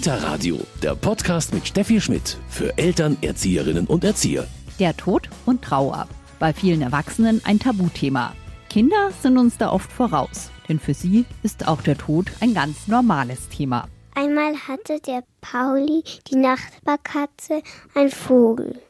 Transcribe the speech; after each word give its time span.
Kita 0.00 0.16
Radio, 0.16 0.58
der 0.82 0.94
Podcast 0.94 1.52
mit 1.52 1.68
Steffi 1.68 2.00
Schmidt 2.00 2.38
für 2.48 2.78
Eltern, 2.78 3.18
Erzieherinnen 3.20 3.86
und 3.86 4.02
Erzieher. 4.02 4.46
Der 4.78 4.96
Tod 4.96 5.28
und 5.44 5.60
Trauer. 5.60 6.08
Bei 6.38 6.54
vielen 6.54 6.80
Erwachsenen 6.80 7.42
ein 7.44 7.58
Tabuthema. 7.58 8.32
Kinder 8.70 9.10
sind 9.20 9.36
uns 9.36 9.58
da 9.58 9.70
oft 9.70 9.92
voraus, 9.92 10.50
denn 10.70 10.80
für 10.80 10.94
sie 10.94 11.26
ist 11.42 11.68
auch 11.68 11.82
der 11.82 11.98
Tod 11.98 12.32
ein 12.40 12.54
ganz 12.54 12.88
normales 12.88 13.50
Thema. 13.50 13.88
Einmal 14.14 14.54
hatte 14.56 15.00
der 15.00 15.22
Pauli, 15.42 16.02
die 16.28 16.36
Nachbarkatze, 16.36 17.60
einen 17.94 18.10
Vogel. 18.10 18.80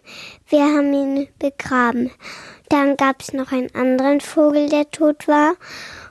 Wir 0.48 0.62
haben 0.62 0.94
ihn 0.94 1.26
begraben. 1.40 2.12
Dann 2.68 2.96
gab 2.96 3.20
es 3.20 3.32
noch 3.32 3.50
einen 3.50 3.74
anderen 3.74 4.20
Vogel, 4.20 4.68
der 4.68 4.88
tot 4.92 5.26
war, 5.26 5.54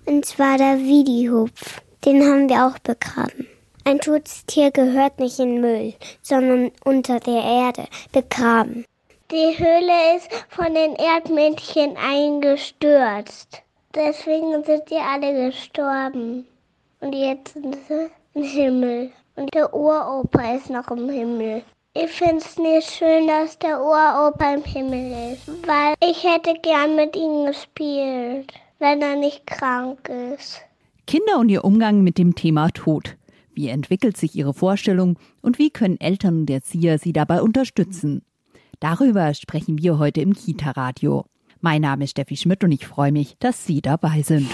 und 0.05 0.25
zwar 0.25 0.57
der 0.57 0.79
Wiedihupf. 0.79 1.79
Den 2.03 2.21
haben 2.21 2.49
wir 2.49 2.65
auch 2.65 2.79
begraben. 2.79 3.47
Ein 3.85 3.99
totes 3.99 4.45
Tier 4.45 4.71
gehört 4.71 5.19
nicht 5.19 5.39
in 5.39 5.61
Müll, 5.61 5.93
sondern 6.21 6.71
unter 6.83 7.19
der 7.19 7.41
Erde, 7.43 7.85
begraben. 8.11 8.85
Die 9.31 9.57
Höhle 9.57 10.17
ist 10.17 10.29
von 10.49 10.73
den 10.73 10.95
Erdmännchen 10.95 11.95
eingestürzt. 11.97 13.61
Deswegen 13.95 14.63
sind 14.63 14.89
die 14.89 14.95
alle 14.95 15.47
gestorben. 15.47 16.47
Und 16.99 17.13
jetzt 17.13 17.53
sind 17.53 17.77
sie 17.87 18.09
im 18.33 18.43
Himmel. 18.43 19.11
Und 19.35 19.53
der 19.53 19.73
Uropa 19.73 20.55
ist 20.55 20.69
noch 20.69 20.89
im 20.91 21.09
Himmel. 21.09 21.63
Ich 21.93 22.11
finde 22.11 22.37
es 22.37 22.57
nicht 22.57 22.91
schön, 22.91 23.27
dass 23.27 23.57
der 23.59 23.81
Uropa 23.81 24.53
im 24.53 24.63
Himmel 24.63 25.33
ist, 25.33 25.47
weil 25.67 25.95
ich 26.01 26.23
hätte 26.23 26.53
gern 26.61 26.95
mit 26.95 27.15
ihm 27.15 27.45
gespielt, 27.45 28.51
wenn 28.79 29.01
er 29.01 29.15
nicht 29.15 29.47
krank 29.47 30.09
ist. 30.09 30.61
Kinder 31.07 31.39
und 31.39 31.49
ihr 31.49 31.63
Umgang 31.63 32.01
mit 32.01 32.17
dem 32.17 32.35
Thema 32.35 32.69
Tod. 32.69 33.15
Wie 33.59 33.67
entwickelt 33.67 34.15
sich 34.15 34.35
ihre 34.35 34.53
Vorstellung 34.53 35.19
und 35.41 35.59
wie 35.59 35.69
können 35.69 35.99
Eltern 35.99 36.39
und 36.39 36.49
Erzieher 36.49 36.97
sie 36.97 37.11
dabei 37.11 37.41
unterstützen? 37.41 38.21
Darüber 38.79 39.33
sprechen 39.33 39.79
wir 39.79 39.99
heute 39.99 40.21
im 40.21 40.33
Kita-Radio. 40.33 41.25
Mein 41.59 41.81
Name 41.81 42.05
ist 42.05 42.11
Steffi 42.11 42.37
Schmidt 42.37 42.63
und 42.63 42.71
ich 42.71 42.87
freue 42.87 43.11
mich, 43.11 43.35
dass 43.39 43.65
Sie 43.65 43.81
dabei 43.81 44.21
sind. 44.21 44.49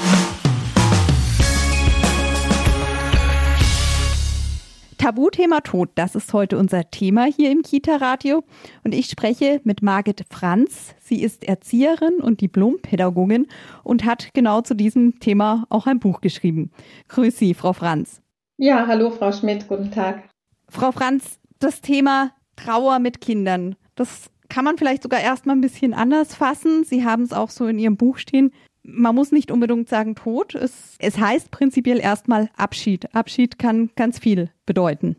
Tabuthema 4.98 5.62
Tod, 5.62 5.92
das 5.94 6.16
ist 6.16 6.34
heute 6.34 6.58
unser 6.58 6.90
Thema 6.90 7.26
hier 7.26 7.52
im 7.52 7.62
Kita-Radio. 7.62 8.44
Und 8.84 8.96
ich 8.96 9.06
spreche 9.06 9.62
mit 9.66 9.84
Margit 9.84 10.26
Franz. 10.32 10.96
Sie 11.00 11.22
ist 11.22 11.44
Erzieherin 11.44 12.22
und 12.22 12.42
Diplompädagogin 12.42 13.46
und 13.84 14.04
hat 14.04 14.34
genau 14.34 14.62
zu 14.62 14.74
diesem 14.74 15.20
Thema 15.20 15.68
auch 15.70 15.86
ein 15.86 16.00
Buch 16.00 16.22
geschrieben. 16.22 16.72
Grüß 17.10 17.38
Sie, 17.38 17.54
Frau 17.54 17.74
Franz. 17.74 18.24
Ja, 18.58 18.88
hallo 18.88 19.10
Frau 19.10 19.34
Schmidt, 19.34 19.68
guten 19.68 19.92
Tag. 19.92 20.30
Frau 20.70 20.94
Franz, 20.94 21.40
das 21.60 21.82
Thema 21.82 22.32
Trauer 22.56 23.00
mit 23.00 23.20
Kindern, 23.20 23.76
das 23.96 24.30
kann 24.48 24.64
man 24.64 24.78
vielleicht 24.78 25.04
sogar 25.04 25.20
erstmal 25.20 25.58
ein 25.58 25.62
bisschen 25.62 25.94
anders 25.94 26.36
fassen. 26.36 26.86
Sie 26.86 27.04
haben 27.04 27.24
es 27.24 27.34
auch 27.34 27.50
so 27.50 27.68
in 27.68 27.80
Ihrem 27.80 27.98
Buch 27.98 28.18
stehen. 28.18 28.52
Man 28.84 29.16
muss 29.16 29.32
nicht 29.32 29.52
unbedingt 29.52 29.90
sagen 29.90 30.16
Tod. 30.16 30.56
Es, 30.56 30.96
es 31.00 31.18
heißt 31.18 31.52
prinzipiell 31.52 32.00
erstmal 32.00 32.50
Abschied. 32.56 33.14
Abschied 33.14 33.58
kann 33.58 33.90
ganz 33.96 34.20
viel 34.20 34.52
bedeuten. 34.66 35.18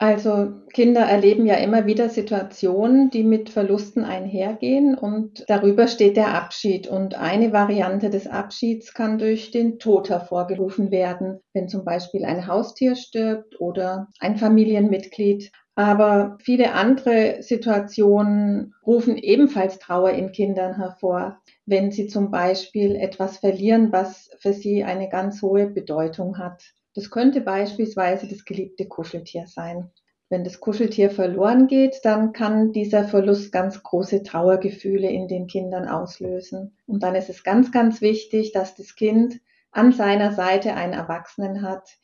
Also 0.00 0.52
Kinder 0.72 1.00
erleben 1.00 1.44
ja 1.44 1.56
immer 1.56 1.86
wieder 1.86 2.08
Situationen, 2.08 3.10
die 3.10 3.24
mit 3.24 3.50
Verlusten 3.50 4.04
einhergehen 4.04 4.96
und 4.96 5.44
darüber 5.48 5.88
steht 5.88 6.16
der 6.16 6.34
Abschied. 6.34 6.86
Und 6.86 7.16
eine 7.16 7.52
Variante 7.52 8.08
des 8.08 8.28
Abschieds 8.28 8.94
kann 8.94 9.18
durch 9.18 9.50
den 9.50 9.80
Tod 9.80 10.08
hervorgerufen 10.08 10.92
werden, 10.92 11.40
wenn 11.52 11.68
zum 11.68 11.84
Beispiel 11.84 12.24
ein 12.24 12.46
Haustier 12.46 12.94
stirbt 12.94 13.60
oder 13.60 14.06
ein 14.20 14.36
Familienmitglied. 14.36 15.50
Aber 15.74 16.38
viele 16.42 16.74
andere 16.74 17.42
Situationen 17.42 18.74
rufen 18.86 19.16
ebenfalls 19.16 19.80
Trauer 19.80 20.10
in 20.10 20.30
Kindern 20.30 20.76
hervor, 20.76 21.40
wenn 21.66 21.90
sie 21.90 22.06
zum 22.06 22.30
Beispiel 22.30 22.94
etwas 22.94 23.38
verlieren, 23.38 23.90
was 23.90 24.30
für 24.38 24.52
sie 24.52 24.84
eine 24.84 25.08
ganz 25.08 25.42
hohe 25.42 25.66
Bedeutung 25.66 26.38
hat. 26.38 26.62
Das 26.94 27.10
könnte 27.10 27.40
beispielsweise 27.40 28.26
das 28.26 28.44
geliebte 28.44 28.86
Kuscheltier 28.86 29.46
sein. 29.46 29.90
Wenn 30.30 30.44
das 30.44 30.60
Kuscheltier 30.60 31.10
verloren 31.10 31.68
geht, 31.68 32.00
dann 32.02 32.32
kann 32.32 32.72
dieser 32.72 33.04
Verlust 33.04 33.50
ganz 33.50 33.82
große 33.82 34.22
Trauergefühle 34.22 35.08
in 35.08 35.26
den 35.26 35.46
Kindern 35.46 35.88
auslösen. 35.88 36.76
Und 36.86 37.02
dann 37.02 37.14
ist 37.14 37.30
es 37.30 37.44
ganz, 37.44 37.72
ganz 37.72 38.02
wichtig, 38.02 38.52
dass 38.52 38.74
das 38.74 38.94
Kind 38.94 39.40
an 39.70 39.92
seiner 39.92 40.32
Seite 40.32 40.74
einen 40.74 40.92
Erwachsenen 40.92 41.62
hat, 41.62 41.96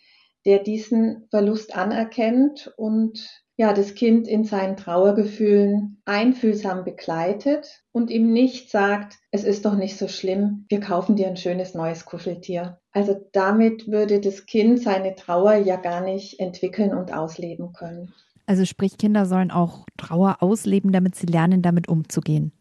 der 0.46 0.60
diesen 0.60 1.26
Verlust 1.30 1.76
anerkennt 1.76 2.72
und 2.76 3.43
ja, 3.56 3.72
das 3.72 3.94
Kind 3.94 4.26
in 4.26 4.44
seinen 4.44 4.76
Trauergefühlen 4.76 6.00
einfühlsam 6.04 6.84
begleitet 6.84 7.84
und 7.92 8.10
ihm 8.10 8.32
nicht 8.32 8.70
sagt, 8.70 9.18
es 9.30 9.44
ist 9.44 9.64
doch 9.64 9.76
nicht 9.76 9.96
so 9.96 10.08
schlimm, 10.08 10.66
wir 10.68 10.80
kaufen 10.80 11.16
dir 11.16 11.28
ein 11.28 11.36
schönes 11.36 11.74
neues 11.74 12.04
Kuscheltier. 12.04 12.80
Also 12.90 13.16
damit 13.32 13.88
würde 13.88 14.20
das 14.20 14.46
Kind 14.46 14.80
seine 14.80 15.14
Trauer 15.14 15.54
ja 15.54 15.76
gar 15.76 16.00
nicht 16.00 16.40
entwickeln 16.40 16.92
und 16.92 17.12
ausleben 17.12 17.72
können. 17.72 18.12
Also 18.46 18.64
sprich, 18.64 18.98
Kinder 18.98 19.24
sollen 19.24 19.50
auch 19.50 19.86
Trauer 19.96 20.36
ausleben, 20.40 20.92
damit 20.92 21.14
sie 21.14 21.26
lernen, 21.26 21.62
damit 21.62 21.88
umzugehen 21.88 22.52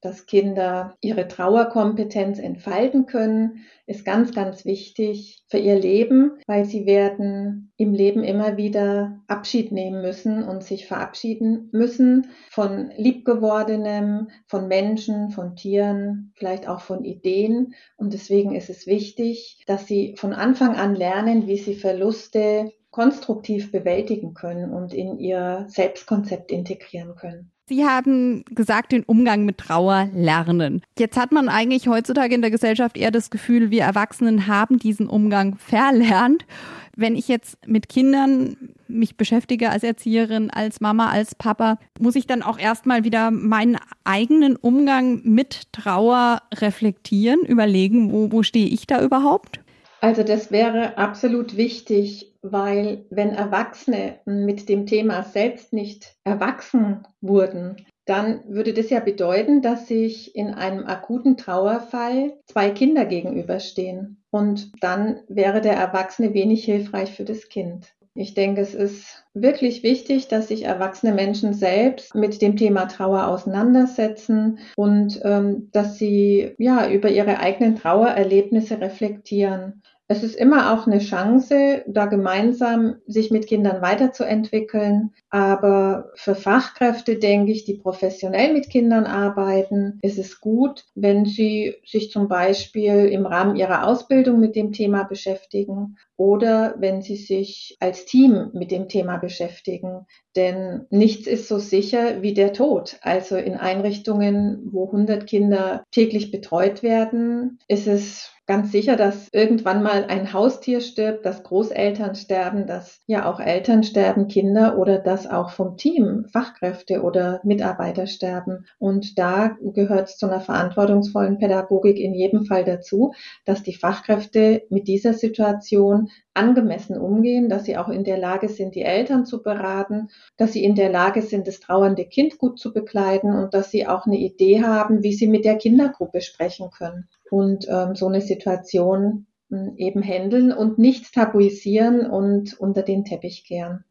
dass 0.00 0.26
Kinder 0.26 0.96
ihre 1.00 1.26
Trauerkompetenz 1.26 2.38
entfalten 2.38 3.06
können, 3.06 3.64
ist 3.86 4.04
ganz, 4.04 4.32
ganz 4.32 4.64
wichtig 4.64 5.44
für 5.48 5.58
ihr 5.58 5.78
Leben, 5.78 6.32
weil 6.46 6.64
sie 6.64 6.86
werden 6.86 7.72
im 7.76 7.92
Leben 7.94 8.24
immer 8.24 8.56
wieder 8.56 9.20
Abschied 9.26 9.72
nehmen 9.72 10.02
müssen 10.02 10.42
und 10.42 10.62
sich 10.62 10.86
verabschieden 10.86 11.68
müssen 11.72 12.28
von 12.50 12.90
Liebgewordenem, 12.96 14.28
von 14.46 14.68
Menschen, 14.68 15.30
von 15.30 15.56
Tieren, 15.56 16.32
vielleicht 16.36 16.68
auch 16.68 16.80
von 16.80 17.04
Ideen. 17.04 17.74
Und 17.96 18.12
deswegen 18.12 18.54
ist 18.54 18.70
es 18.70 18.86
wichtig, 18.86 19.62
dass 19.66 19.86
sie 19.86 20.14
von 20.16 20.32
Anfang 20.32 20.76
an 20.76 20.94
lernen, 20.94 21.46
wie 21.46 21.58
sie 21.58 21.74
Verluste 21.74 22.72
konstruktiv 22.90 23.72
bewältigen 23.72 24.34
können 24.34 24.72
und 24.72 24.94
in 24.94 25.18
ihr 25.18 25.66
Selbstkonzept 25.68 26.50
integrieren 26.50 27.14
können. 27.14 27.52
Sie 27.68 27.84
haben 27.84 28.44
gesagt, 28.44 28.92
den 28.92 29.02
Umgang 29.02 29.44
mit 29.44 29.58
Trauer 29.58 30.08
lernen. 30.14 30.82
Jetzt 30.96 31.16
hat 31.16 31.32
man 31.32 31.48
eigentlich 31.48 31.88
heutzutage 31.88 32.32
in 32.32 32.40
der 32.40 32.52
Gesellschaft 32.52 32.96
eher 32.96 33.10
das 33.10 33.28
Gefühl, 33.28 33.72
wir 33.72 33.82
Erwachsenen 33.82 34.46
haben 34.46 34.78
diesen 34.78 35.08
Umgang 35.08 35.56
verlernt. 35.56 36.46
Wenn 36.94 37.16
ich 37.16 37.26
jetzt 37.26 37.58
mit 37.66 37.88
Kindern 37.88 38.56
mich 38.86 39.16
beschäftige 39.16 39.70
als 39.70 39.82
Erzieherin, 39.82 40.50
als 40.50 40.80
Mama, 40.80 41.10
als 41.10 41.34
Papa, 41.34 41.78
muss 41.98 42.14
ich 42.14 42.28
dann 42.28 42.42
auch 42.42 42.58
erstmal 42.58 43.02
wieder 43.02 43.32
meinen 43.32 43.78
eigenen 44.04 44.54
Umgang 44.54 45.22
mit 45.24 45.72
Trauer 45.72 46.42
reflektieren, 46.54 47.40
überlegen, 47.40 48.12
wo, 48.12 48.30
wo 48.30 48.44
stehe 48.44 48.68
ich 48.68 48.86
da 48.86 49.02
überhaupt? 49.02 49.60
Also 50.00 50.22
das 50.22 50.50
wäre 50.50 50.98
absolut 50.98 51.56
wichtig, 51.56 52.34
weil 52.42 53.06
wenn 53.10 53.30
Erwachsene 53.30 54.20
mit 54.24 54.68
dem 54.68 54.86
Thema 54.86 55.22
selbst 55.22 55.72
nicht 55.72 56.16
erwachsen 56.24 57.06
wurden, 57.20 57.76
dann 58.04 58.44
würde 58.46 58.72
das 58.72 58.88
ja 58.90 59.00
bedeuten, 59.00 59.62
dass 59.62 59.88
sich 59.88 60.36
in 60.36 60.54
einem 60.54 60.86
akuten 60.86 61.36
Trauerfall 61.36 62.38
zwei 62.46 62.70
Kinder 62.70 63.04
gegenüberstehen. 63.04 64.22
Und 64.30 64.70
dann 64.80 65.22
wäre 65.28 65.60
der 65.60 65.74
Erwachsene 65.74 66.32
wenig 66.32 66.64
hilfreich 66.64 67.12
für 67.12 67.24
das 67.24 67.48
Kind. 67.48 67.95
Ich 68.16 68.32
denke, 68.32 68.62
es 68.62 68.74
ist 68.74 69.24
wirklich 69.34 69.82
wichtig, 69.82 70.28
dass 70.28 70.48
sich 70.48 70.64
erwachsene 70.64 71.12
Menschen 71.12 71.52
selbst 71.52 72.14
mit 72.14 72.40
dem 72.40 72.56
Thema 72.56 72.86
Trauer 72.86 73.26
auseinandersetzen 73.26 74.58
und 74.74 75.20
ähm, 75.22 75.68
dass 75.72 75.98
sie 75.98 76.54
ja 76.58 76.88
über 76.88 77.10
ihre 77.10 77.38
eigenen 77.40 77.76
Trauererlebnisse 77.76 78.80
reflektieren. 78.80 79.82
Es 80.08 80.22
ist 80.22 80.36
immer 80.36 80.72
auch 80.72 80.86
eine 80.86 81.00
Chance, 81.00 81.82
da 81.88 82.06
gemeinsam 82.06 82.96
sich 83.06 83.32
mit 83.32 83.48
Kindern 83.48 83.82
weiterzuentwickeln. 83.82 85.12
Aber 85.30 86.12
für 86.14 86.36
Fachkräfte, 86.36 87.18
denke 87.18 87.50
ich, 87.50 87.64
die 87.64 87.74
professionell 87.74 88.52
mit 88.52 88.70
Kindern 88.70 89.04
arbeiten, 89.04 89.98
ist 90.02 90.18
es 90.18 90.40
gut, 90.40 90.84
wenn 90.94 91.24
sie 91.24 91.74
sich 91.84 92.12
zum 92.12 92.28
Beispiel 92.28 93.06
im 93.06 93.26
Rahmen 93.26 93.56
ihrer 93.56 93.88
Ausbildung 93.88 94.38
mit 94.38 94.54
dem 94.54 94.72
Thema 94.72 95.02
beschäftigen 95.02 95.96
oder 96.16 96.76
wenn 96.78 97.02
sie 97.02 97.16
sich 97.16 97.76
als 97.80 98.04
Team 98.04 98.50
mit 98.52 98.70
dem 98.70 98.88
Thema 98.88 99.16
beschäftigen. 99.16 100.06
Denn 100.36 100.86
nichts 100.90 101.26
ist 101.26 101.48
so 101.48 101.58
sicher 101.58 102.22
wie 102.22 102.32
der 102.32 102.52
Tod. 102.52 102.96
Also 103.02 103.36
in 103.36 103.54
Einrichtungen, 103.54 104.68
wo 104.70 104.86
100 104.86 105.26
Kinder 105.26 105.82
täglich 105.90 106.30
betreut 106.30 106.84
werden, 106.84 107.58
ist 107.66 107.88
es 107.88 108.35
ganz 108.46 108.70
sicher, 108.70 108.96
dass 108.96 109.28
irgendwann 109.32 109.82
mal 109.82 110.04
ein 110.04 110.32
Haustier 110.32 110.80
stirbt, 110.80 111.26
dass 111.26 111.42
Großeltern 111.42 112.14
sterben, 112.14 112.66
dass 112.66 113.00
ja 113.06 113.28
auch 113.28 113.40
Eltern 113.40 113.82
sterben, 113.82 114.28
Kinder 114.28 114.78
oder 114.78 114.98
dass 114.98 115.26
auch 115.26 115.50
vom 115.50 115.76
Team 115.76 116.26
Fachkräfte 116.32 117.02
oder 117.02 117.40
Mitarbeiter 117.42 118.06
sterben. 118.06 118.66
Und 118.78 119.18
da 119.18 119.56
gehört 119.60 120.08
es 120.08 120.16
zu 120.16 120.26
einer 120.26 120.40
verantwortungsvollen 120.40 121.38
Pädagogik 121.38 121.98
in 121.98 122.14
jedem 122.14 122.44
Fall 122.44 122.64
dazu, 122.64 123.12
dass 123.44 123.64
die 123.64 123.74
Fachkräfte 123.74 124.62
mit 124.70 124.86
dieser 124.86 125.12
Situation 125.12 126.08
angemessen 126.32 126.96
umgehen, 126.98 127.48
dass 127.48 127.64
sie 127.64 127.76
auch 127.76 127.88
in 127.88 128.04
der 128.04 128.18
Lage 128.18 128.48
sind, 128.48 128.74
die 128.76 128.82
Eltern 128.82 129.26
zu 129.26 129.42
beraten, 129.42 130.08
dass 130.36 130.52
sie 130.52 130.62
in 130.62 130.76
der 130.76 130.90
Lage 130.90 131.22
sind, 131.22 131.48
das 131.48 131.60
trauernde 131.60 132.04
Kind 132.04 132.38
gut 132.38 132.60
zu 132.60 132.72
begleiten 132.72 133.34
und 133.34 133.54
dass 133.54 133.70
sie 133.70 133.88
auch 133.88 134.06
eine 134.06 134.18
Idee 134.18 134.62
haben, 134.62 135.02
wie 135.02 135.14
sie 135.14 135.26
mit 135.26 135.44
der 135.44 135.56
Kindergruppe 135.56 136.20
sprechen 136.20 136.70
können 136.70 137.08
und 137.30 137.66
ähm, 137.68 137.94
so 137.94 138.06
eine 138.06 138.20
Situation 138.20 139.26
äh, 139.50 139.70
eben 139.76 140.02
handeln 140.02 140.52
und 140.52 140.78
nicht 140.78 141.14
tabuisieren 141.14 142.06
und 142.06 142.58
unter 142.58 142.82
den 142.82 143.04
Teppich 143.04 143.44
kehren. 143.44 143.84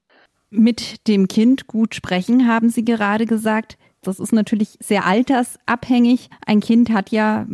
Mit 0.49 1.07
dem 1.07 1.27
Kind 1.27 1.67
gut 1.67 1.95
sprechen, 1.95 2.47
haben 2.47 2.69
Sie 2.69 2.85
gerade 2.85 3.25
gesagt. 3.25 3.77
Das 4.01 4.19
ist 4.19 4.31
natürlich 4.31 4.77
sehr 4.79 5.05
altersabhängig. 5.05 6.29
Ein 6.45 6.59
Kind 6.59 6.91
hat 6.91 7.09
ja, 7.09 7.47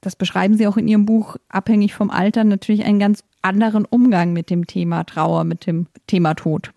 das 0.00 0.16
beschreiben 0.16 0.56
Sie 0.56 0.66
auch 0.66 0.76
in 0.76 0.88
Ihrem 0.88 1.04
Buch, 1.04 1.36
abhängig 1.48 1.94
vom 1.94 2.10
Alter 2.10 2.44
natürlich 2.44 2.84
einen 2.84 2.98
ganz 2.98 3.22
anderen 3.42 3.84
Umgang 3.84 4.32
mit 4.32 4.48
dem 4.48 4.66
Thema 4.66 5.04
Trauer, 5.04 5.44
mit 5.44 5.66
dem 5.66 5.86
Thema 6.06 6.34
Tod. 6.34 6.72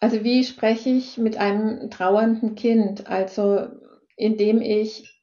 Also 0.00 0.24
wie 0.24 0.44
spreche 0.44 0.90
ich 0.90 1.18
mit 1.18 1.36
einem 1.36 1.90
trauernden 1.90 2.54
Kind? 2.54 3.06
Also 3.06 3.66
indem 4.16 4.62
ich 4.62 5.22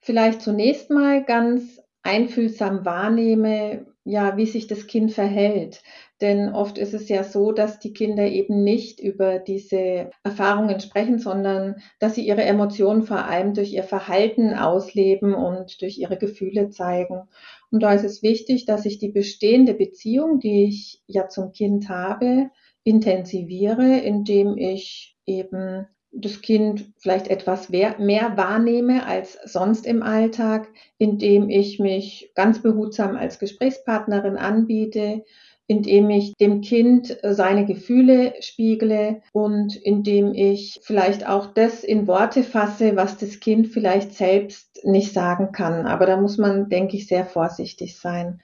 vielleicht 0.00 0.42
zunächst 0.42 0.90
mal 0.90 1.24
ganz 1.24 1.80
einfühlsam 2.06 2.84
wahrnehme, 2.84 3.86
ja, 4.04 4.36
wie 4.36 4.46
sich 4.46 4.68
das 4.68 4.86
Kind 4.86 5.12
verhält. 5.12 5.82
Denn 6.20 6.54
oft 6.54 6.78
ist 6.78 6.94
es 6.94 7.08
ja 7.08 7.24
so, 7.24 7.52
dass 7.52 7.80
die 7.80 7.92
Kinder 7.92 8.26
eben 8.26 8.62
nicht 8.62 9.00
über 9.00 9.38
diese 9.38 10.10
Erfahrungen 10.22 10.80
sprechen, 10.80 11.18
sondern 11.18 11.76
dass 11.98 12.14
sie 12.14 12.26
ihre 12.26 12.44
Emotionen 12.44 13.02
vor 13.02 13.24
allem 13.26 13.52
durch 13.52 13.72
ihr 13.72 13.82
Verhalten 13.82 14.54
ausleben 14.54 15.34
und 15.34 15.82
durch 15.82 15.98
ihre 15.98 16.16
Gefühle 16.16 16.70
zeigen. 16.70 17.28
Und 17.70 17.82
da 17.82 17.92
ist 17.92 18.04
es 18.04 18.22
wichtig, 18.22 18.64
dass 18.64 18.86
ich 18.86 18.98
die 18.98 19.10
bestehende 19.10 19.74
Beziehung, 19.74 20.38
die 20.38 20.66
ich 20.68 21.02
ja 21.06 21.28
zum 21.28 21.52
Kind 21.52 21.88
habe, 21.88 22.50
intensiviere, 22.84 23.98
indem 23.98 24.56
ich 24.56 25.16
eben 25.26 25.86
das 26.12 26.40
Kind 26.40 26.92
vielleicht 26.98 27.28
etwas 27.28 27.68
mehr 27.68 28.32
wahrnehme 28.36 29.06
als 29.06 29.38
sonst 29.44 29.86
im 29.86 30.02
Alltag, 30.02 30.68
indem 30.98 31.50
ich 31.50 31.78
mich 31.78 32.30
ganz 32.34 32.62
behutsam 32.62 33.16
als 33.16 33.38
Gesprächspartnerin 33.38 34.36
anbiete, 34.36 35.24
indem 35.68 36.10
ich 36.10 36.34
dem 36.34 36.60
Kind 36.60 37.16
seine 37.22 37.66
Gefühle 37.66 38.34
spiegle 38.40 39.22
und 39.32 39.76
indem 39.76 40.32
ich 40.32 40.78
vielleicht 40.82 41.28
auch 41.28 41.52
das 41.52 41.82
in 41.82 42.06
Worte 42.06 42.44
fasse, 42.44 42.96
was 42.96 43.16
das 43.16 43.40
Kind 43.40 43.68
vielleicht 43.68 44.12
selbst 44.12 44.84
nicht 44.84 45.12
sagen 45.12 45.50
kann. 45.52 45.86
Aber 45.86 46.06
da 46.06 46.16
muss 46.20 46.38
man, 46.38 46.68
denke 46.68 46.96
ich, 46.96 47.08
sehr 47.08 47.26
vorsichtig 47.26 47.98
sein. 47.98 48.40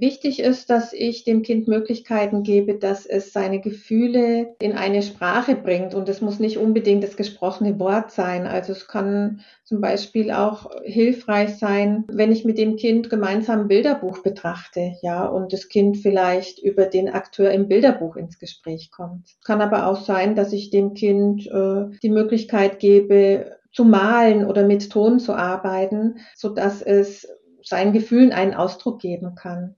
Wichtig 0.00 0.40
ist, 0.40 0.70
dass 0.70 0.92
ich 0.92 1.24
dem 1.24 1.42
Kind 1.42 1.68
Möglichkeiten 1.68 2.42
gebe, 2.42 2.78
dass 2.78 3.06
es 3.06 3.32
seine 3.32 3.60
Gefühle 3.60 4.54
in 4.60 4.72
eine 4.72 5.02
Sprache 5.02 5.54
bringt. 5.54 5.94
Und 5.94 6.08
es 6.08 6.20
muss 6.20 6.38
nicht 6.38 6.58
unbedingt 6.58 7.04
das 7.04 7.16
gesprochene 7.16 7.78
Wort 7.78 8.10
sein. 8.10 8.46
Also 8.46 8.72
es 8.72 8.88
kann 8.88 9.40
zum 9.64 9.80
Beispiel 9.80 10.30
auch 10.30 10.70
hilfreich 10.84 11.56
sein, 11.56 12.04
wenn 12.08 12.32
ich 12.32 12.44
mit 12.44 12.58
dem 12.58 12.76
Kind 12.76 13.10
gemeinsam 13.10 13.60
ein 13.60 13.68
Bilderbuch 13.68 14.22
betrachte, 14.22 14.92
ja, 15.02 15.26
und 15.26 15.52
das 15.52 15.68
Kind 15.68 15.96
vielleicht 15.96 16.60
über 16.60 16.86
den 16.86 17.08
Akteur 17.08 17.50
im 17.50 17.68
Bilderbuch 17.68 18.16
ins 18.16 18.38
Gespräch 18.38 18.90
kommt. 18.90 19.36
Kann 19.44 19.60
aber 19.60 19.86
auch 19.86 20.00
sein, 20.00 20.36
dass 20.36 20.52
ich 20.52 20.70
dem 20.70 20.94
Kind 20.94 21.46
äh, 21.46 21.86
die 22.02 22.10
Möglichkeit 22.10 22.78
gebe, 22.78 23.56
zu 23.72 23.84
malen 23.84 24.46
oder 24.46 24.64
mit 24.64 24.90
Ton 24.90 25.18
zu 25.18 25.34
arbeiten, 25.34 26.20
so 26.34 26.48
dass 26.48 26.80
es 26.80 27.28
seinen 27.62 27.92
Gefühlen 27.92 28.32
einen 28.32 28.54
Ausdruck 28.54 29.00
geben 29.00 29.34
kann. 29.34 29.74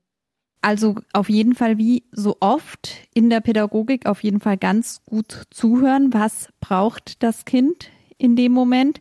Also 0.61 0.95
auf 1.13 1.29
jeden 1.29 1.55
Fall 1.55 1.77
wie 1.77 2.03
so 2.11 2.37
oft 2.41 3.07
in 3.13 3.29
der 3.29 3.39
Pädagogik 3.39 4.05
auf 4.05 4.23
jeden 4.23 4.41
Fall 4.41 4.57
ganz 4.57 5.01
gut 5.05 5.43
zuhören. 5.51 6.13
Was 6.13 6.49
braucht 6.59 7.23
das 7.23 7.45
Kind 7.45 7.89
in 8.17 8.35
dem 8.35 8.51
Moment? 8.51 8.99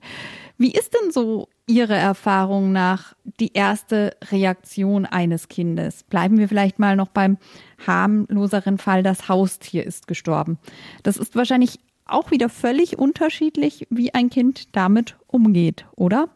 Wie 0.57 0.73
ist 0.73 0.95
denn 0.95 1.11
so 1.11 1.49
Ihre 1.67 1.97
Erfahrung 1.97 2.73
nach 2.73 3.15
die 3.41 3.53
erste 3.53 4.17
Reaktion 4.31 5.05
eines 5.05 5.49
Kindes? 5.49 6.05
Bleiben 6.05 6.39
wir 6.39 6.49
vielleicht 6.49 6.79
mal 6.79 6.97
noch 6.97 7.09
beim 7.09 7.39
harmloseren 7.87 8.79
Fall, 8.79 9.03
das 9.03 9.29
Haustier 9.29 9.85
ist 9.85 10.07
gestorben. 10.07 10.59
Das 11.03 11.17
ist 11.17 11.37
wahrscheinlich 11.37 11.81
auch 12.07 12.31
wieder 12.31 12.49
völlig 12.49 12.99
unterschiedlich, 12.99 13.87
wie 13.91 14.15
ein 14.15 14.31
Kind 14.31 14.75
damit 14.75 15.17
umgeht, 15.27 15.87
oder? 15.95 16.29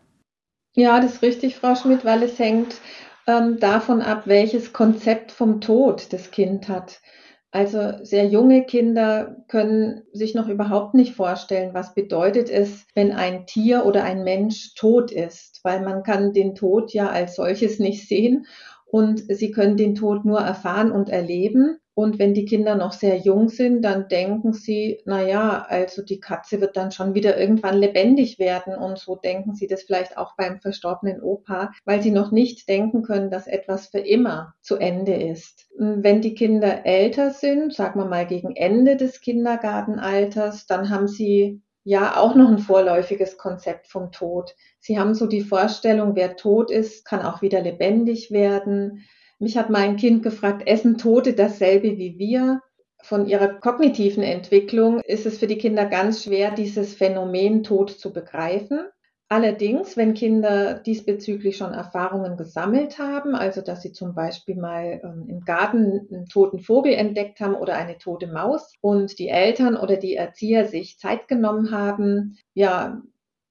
Ja, 0.75 1.01
das 1.01 1.15
ist 1.15 1.23
richtig, 1.23 1.57
Frau 1.57 1.75
Schmidt, 1.75 2.05
weil 2.05 2.23
es 2.23 2.39
hängt 2.39 2.77
ähm, 3.27 3.59
davon 3.59 4.03
ab, 4.03 4.23
welches 4.27 4.73
Konzept 4.73 5.33
vom 5.33 5.61
Tod 5.61 6.13
das 6.13 6.31
Kind 6.31 6.69
hat. 6.69 7.01
Also 7.51 8.03
sehr 8.03 8.27
junge 8.27 8.65
Kinder 8.65 9.37
können 9.47 10.03
sich 10.13 10.35
noch 10.35 10.49
überhaupt 10.49 10.95
nicht 10.95 11.15
vorstellen, 11.15 11.75
was 11.75 11.95
bedeutet 11.95 12.49
es, 12.49 12.87
wenn 12.95 13.13
ein 13.13 13.45
Tier 13.47 13.85
oder 13.85 14.05
ein 14.05 14.25
Mensch 14.25 14.75
tot 14.75 15.11
ist, 15.13 15.61
weil 15.63 15.83
man 15.83 16.03
kann 16.03 16.33
den 16.33 16.55
Tod 16.55 16.95
ja 16.95 17.11
als 17.11 17.37
solches 17.37 17.79
nicht 17.79 18.09
sehen 18.09 18.47
und 18.87 19.23
sie 19.29 19.51
können 19.51 19.77
den 19.77 19.95
Tod 19.95 20.25
nur 20.25 20.41
erfahren 20.41 20.91
und 20.91 21.11
erleben. 21.11 21.79
Und 21.95 22.19
wenn 22.19 22.33
die 22.33 22.47
Kinder 22.47 22.75
noch 22.75 22.93
sehr 22.93 23.19
jung 23.19 23.51
sind, 23.51 23.83
dann 23.83 24.09
denken 24.09 24.55
sie, 24.55 25.01
na 25.05 25.23
ja, 25.23 25.67
also 25.69 26.03
die 26.03 26.21
Katze 26.21 26.61
wird 26.61 26.77
dann 26.77 26.91
schon 26.91 27.15
wieder 27.15 27.39
irgendwann 27.39 27.77
lebendig 27.77 28.39
werden. 28.39 28.75
Und 28.75 28.99
so 28.99 29.17
denken 29.17 29.55
sie 29.55 29.67
das 29.67 29.83
vielleicht 29.83 30.17
auch 30.17 30.35
beim 30.37 30.61
verstorbenen 30.61 31.23
Opa, 31.23 31.71
weil 31.85 32.01
sie 32.03 32.11
noch 32.11 32.31
nicht 32.31 32.67
denken 32.69 33.03
können, 33.03 33.31
dass 33.31 33.47
etwas 33.47 33.89
für 33.89 33.99
immer 33.99 34.55
zu 34.63 34.77
Ende 34.77 35.15
ist. 35.15 35.69
Wenn 35.77 36.23
die 36.23 36.35
Kinder 36.35 36.87
älter 36.87 37.31
sind, 37.31 37.75
sagen 37.75 38.01
wir 38.01 38.07
mal 38.07 38.27
gegen 38.27 38.57
Ende 38.57 38.97
des 38.97 39.21
Kindergartenalters, 39.21 40.67
dann 40.67 40.89
haben 40.89 41.09
sie 41.09 41.61
ja 41.85 42.17
auch 42.17 42.35
noch 42.35 42.49
ein 42.49 42.59
vorläufiges 42.59 43.37
Konzept 43.37 43.89
vom 43.89 44.13
Tod. 44.13 44.55
Sie 44.79 44.99
haben 44.99 45.15
so 45.15 45.27
die 45.27 45.41
Vorstellung, 45.43 46.15
wer 46.15 46.37
tot 46.37 46.71
ist, 46.71 47.05
kann 47.05 47.23
auch 47.23 47.43
wieder 47.43 47.61
lebendig 47.61 48.31
werden. 48.31 49.05
Mich 49.43 49.57
hat 49.57 49.71
mein 49.71 49.97
Kind 49.97 50.23
gefragt, 50.23 50.69
essen 50.69 50.99
Tote 50.99 51.33
dasselbe 51.33 51.99
wie 51.99 52.17
wir? 52.17 52.61
Von 53.03 53.27
ihrer 53.27 53.49
kognitiven 53.49 54.23
Entwicklung 54.23 55.01
ist 55.01 55.27
es 55.27 55.39
für 55.39 55.49
die 55.49 55.59
Kinder 55.59 55.85
ganz 55.85 56.23
schwer, 56.23 56.53
dieses 56.53 56.95
Phänomen 56.95 57.65
Tod 57.65 57.91
zu 57.91 58.13
begreifen. 58.13 58.85
Allerdings, 59.29 59.97
wenn 59.97 60.15
Kinder 60.15 60.75
diesbezüglich 60.75 61.57
schon 61.57 61.75
Erfahrungen 61.75 62.37
gesammelt 62.37 63.01
haben, 63.01 63.35
also 63.35 63.63
dass 63.63 63.83
sie 63.83 63.91
zum 63.91 64.15
Beispiel 64.15 64.55
mal 64.55 65.01
ähm, 65.03 65.25
im 65.27 65.41
Garten 65.41 66.07
einen 66.13 66.27
toten 66.27 66.61
Vogel 66.61 66.93
entdeckt 66.93 67.41
haben 67.41 67.57
oder 67.57 67.75
eine 67.75 67.99
tote 67.99 68.29
Maus 68.29 68.75
und 68.81 69.19
die 69.19 69.29
Eltern 69.29 69.77
oder 69.77 69.97
die 69.97 70.15
Erzieher 70.15 70.69
sich 70.69 71.01
Zeit 71.01 71.27
genommen 71.27 71.73
haben, 71.73 72.37
ja, 72.55 73.03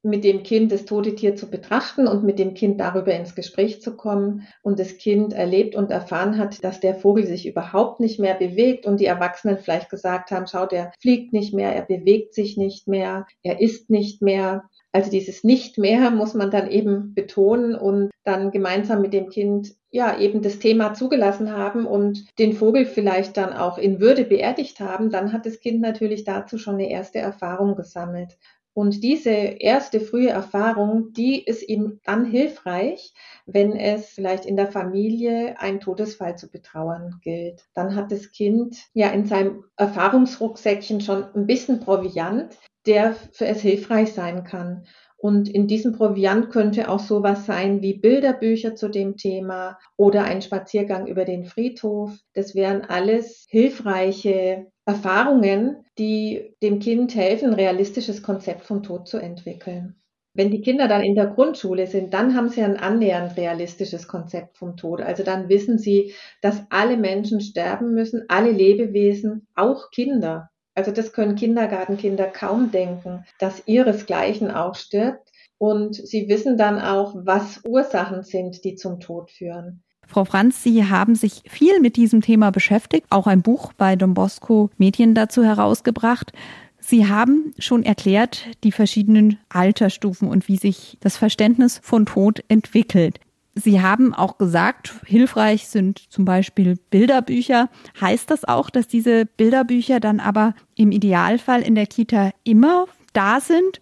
mit 0.04 0.24
dem 0.24 0.42
Kind 0.44 0.72
das 0.72 0.86
tote 0.86 1.14
Tier 1.14 1.36
zu 1.36 1.50
betrachten 1.50 2.08
und 2.08 2.24
mit 2.24 2.40
dem 2.40 2.56
Kind 2.56 2.80
darüber 2.80 3.14
ins 3.14 3.36
Gespräch 3.36 3.82
zu 3.82 3.96
kommen 3.96 4.48
und 4.64 4.80
das 4.80 4.98
Kind 4.98 5.34
erlebt 5.34 5.76
und 5.76 5.92
erfahren 5.92 6.38
hat, 6.38 6.64
dass 6.64 6.80
der 6.80 6.96
Vogel 6.96 7.28
sich 7.28 7.48
überhaupt 7.48 8.00
nicht 8.00 8.20
mehr 8.20 8.34
bewegt 8.34 8.86
und 8.86 9.00
die 9.00 9.06
Erwachsenen 9.06 9.60
vielleicht 9.60 9.90
gesagt 9.90 10.32
haben, 10.32 10.48
schau, 10.48 10.66
der 10.66 10.92
fliegt 11.00 11.34
nicht 11.34 11.54
mehr, 11.54 11.76
er 11.76 11.84
bewegt 11.84 12.34
sich 12.34 12.58
nicht 12.58 12.88
mehr, 12.88 13.28
er 13.44 13.62
isst 13.62 13.90
nicht 13.92 14.22
mehr. 14.22 14.64
Also 14.92 15.12
dieses 15.12 15.44
nicht 15.44 15.78
mehr 15.78 16.10
muss 16.10 16.34
man 16.34 16.52
dann 16.52 16.70
eben 16.70 17.14
betonen 17.14 17.76
und 17.76 18.10
dann 18.24 18.52
gemeinsam 18.52 19.02
mit 19.02 19.14
dem 19.14 19.30
Kind 19.30 19.76
ja 19.92 20.18
eben 20.18 20.42
das 20.42 20.60
Thema 20.60 20.94
zugelassen 20.94 21.52
haben 21.52 21.86
und 21.86 22.26
den 22.40 22.54
Vogel 22.54 22.86
vielleicht 22.86 23.38
dann 23.38 23.54
auch 23.54 23.78
in 23.78 24.00
Würde 24.00 24.24
beerdigt 24.24 24.80
haben, 24.80 25.12
dann 25.12 25.32
hat 25.32 25.46
das 25.46 25.60
Kind 25.60 25.82
natürlich 25.82 26.24
dazu 26.24 26.58
schon 26.58 26.76
eine 26.76 26.90
erste 26.90 27.20
Erfahrung 27.20 27.76
gesammelt. 27.76 28.38
Und 28.74 29.04
diese 29.04 29.30
erste 29.30 30.00
frühe 30.00 30.30
Erfahrung, 30.30 31.12
die 31.12 31.44
ist 31.44 31.68
ihm 31.68 32.00
dann 32.06 32.26
hilfreich, 32.26 33.14
wenn 33.46 33.74
es 33.76 34.08
vielleicht 34.08 34.46
in 34.46 34.56
der 34.56 34.72
Familie 34.72 35.60
einen 35.60 35.82
Todesfall 35.82 36.38
zu 36.38 36.50
betrauern 36.50 37.20
gilt. 37.22 37.66
Dann 37.74 37.96
hat 37.96 38.12
das 38.12 38.32
Kind 38.32 38.78
ja 38.94 39.10
in 39.10 39.26
seinem 39.26 39.66
Erfahrungsrucksäckchen 39.76 41.02
schon 41.02 41.26
ein 41.36 41.48
bisschen 41.48 41.82
Proviant, 41.82 42.58
der 42.86 43.14
für 43.34 43.46
es 43.46 43.62
hilfreich 43.62 44.14
sein 44.14 44.46
kann. 44.46 44.86
Und 45.18 45.50
in 45.50 45.68
diesem 45.68 45.92
Proviant 45.92 46.50
könnte 46.50 46.90
auch 46.90 47.00
sowas 47.00 47.46
sein 47.46 47.82
wie 47.84 47.94
Bilderbücher 47.94 48.76
zu 48.76 48.90
dem 48.90 49.18
Thema 49.18 49.78
oder 49.96 50.24
ein 50.24 50.42
Spaziergang 50.42 51.06
über 51.06 51.26
den 51.26 51.46
Friedhof. 51.46 52.18
Das 52.34 52.56
wären 52.56 52.82
alles 52.82 53.46
hilfreiche 53.50 54.71
Erfahrungen, 54.86 55.86
die 55.98 56.56
dem 56.62 56.80
Kind 56.80 57.16
helfen, 57.16 57.50
ein 57.50 57.54
realistisches 57.56 58.24
Konzept 58.24 58.66
vom 58.66 58.84
Tod 58.84 59.08
zu 59.08 59.18
entwickeln. 59.18 60.02
Wenn 60.34 60.50
die 60.50 60.62
Kinder 60.62 60.88
dann 60.88 61.02
in 61.02 61.16
der 61.16 61.28
Grundschule 61.28 61.88
sind, 61.88 62.14
dann 62.14 62.36
haben 62.36 62.48
sie 62.48 62.62
ein 62.62 62.78
annähernd 62.78 63.36
realistisches 63.36 64.08
Konzept 64.08 64.58
vom 64.58 64.78
Tod. 64.78 65.02
Also 65.02 65.24
dann 65.24 65.50
wissen 65.50 65.78
sie, 65.78 66.14
dass 66.42 66.64
alle 66.70 66.96
Menschen 66.96 67.42
sterben 67.42 67.94
müssen, 67.94 68.24
alle 68.30 68.52
Lebewesen, 68.52 69.48
auch 69.56 69.92
Kinder. 69.92 70.50
Also 70.74 70.92
das 70.92 71.12
können 71.12 71.36
Kindergartenkinder 71.36 72.28
kaum 72.28 72.72
denken, 72.72 73.26
dass 73.40 73.68
ihresgleichen 73.68 74.52
auch 74.52 74.76
stirbt. 74.76 75.30
Und 75.58 75.96
sie 75.96 76.30
wissen 76.30 76.58
dann 76.58 76.80
auch, 76.80 77.14
was 77.16 77.62
Ursachen 77.66 78.24
sind, 78.24 78.64
die 78.64 78.76
zum 78.76 79.00
Tod 79.02 79.30
führen. 79.30 79.84
Frau 80.12 80.26
Franz, 80.26 80.62
Sie 80.62 80.86
haben 80.86 81.16
sich 81.16 81.42
viel 81.48 81.80
mit 81.80 81.96
diesem 81.96 82.22
Thema 82.22 82.52
beschäftigt, 82.52 83.08
auch 83.10 83.28
ein 83.28 83.42
Buch 83.42 83.72
bei 83.72 83.96
Don 83.96 84.14
Bosco 84.14 84.70
Medien 84.78 85.16
dazu 85.16 85.42
herausgebracht. 85.42 86.34
Sie 86.82 87.08
haben 87.08 87.54
schon 87.58 87.84
erklärt 87.84 88.48
die 88.66 88.74
verschiedenen 88.74 89.40
Altersstufen 89.48 90.28
und 90.28 90.50
wie 90.50 90.58
sich 90.58 90.98
das 91.00 91.16
Verständnis 91.16 91.80
von 91.82 92.06
Tod 92.06 92.44
entwickelt. 92.50 93.22
Sie 93.56 93.82
haben 93.82 94.14
auch 94.14 94.38
gesagt, 94.38 94.96
hilfreich 95.06 95.68
sind 95.68 96.00
zum 96.12 96.26
Beispiel 96.26 96.78
Bilderbücher. 96.90 97.70
Heißt 98.02 98.30
das 98.32 98.44
auch, 98.44 98.70
dass 98.70 98.88
diese 98.88 99.26
Bilderbücher 99.26 100.02
dann 100.02 100.20
aber 100.20 100.56
im 100.76 100.92
Idealfall 100.92 101.62
in 101.62 101.76
der 101.76 101.88
Kita 101.88 102.32
immer 102.44 102.86
da 103.14 103.40
sind? 103.40 103.80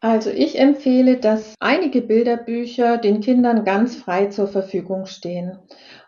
Also 0.00 0.30
ich 0.30 0.58
empfehle, 0.58 1.16
dass 1.16 1.54
einige 1.58 2.02
Bilderbücher 2.02 2.98
den 2.98 3.20
Kindern 3.20 3.64
ganz 3.64 3.96
frei 3.96 4.26
zur 4.26 4.46
Verfügung 4.46 5.06
stehen. 5.06 5.58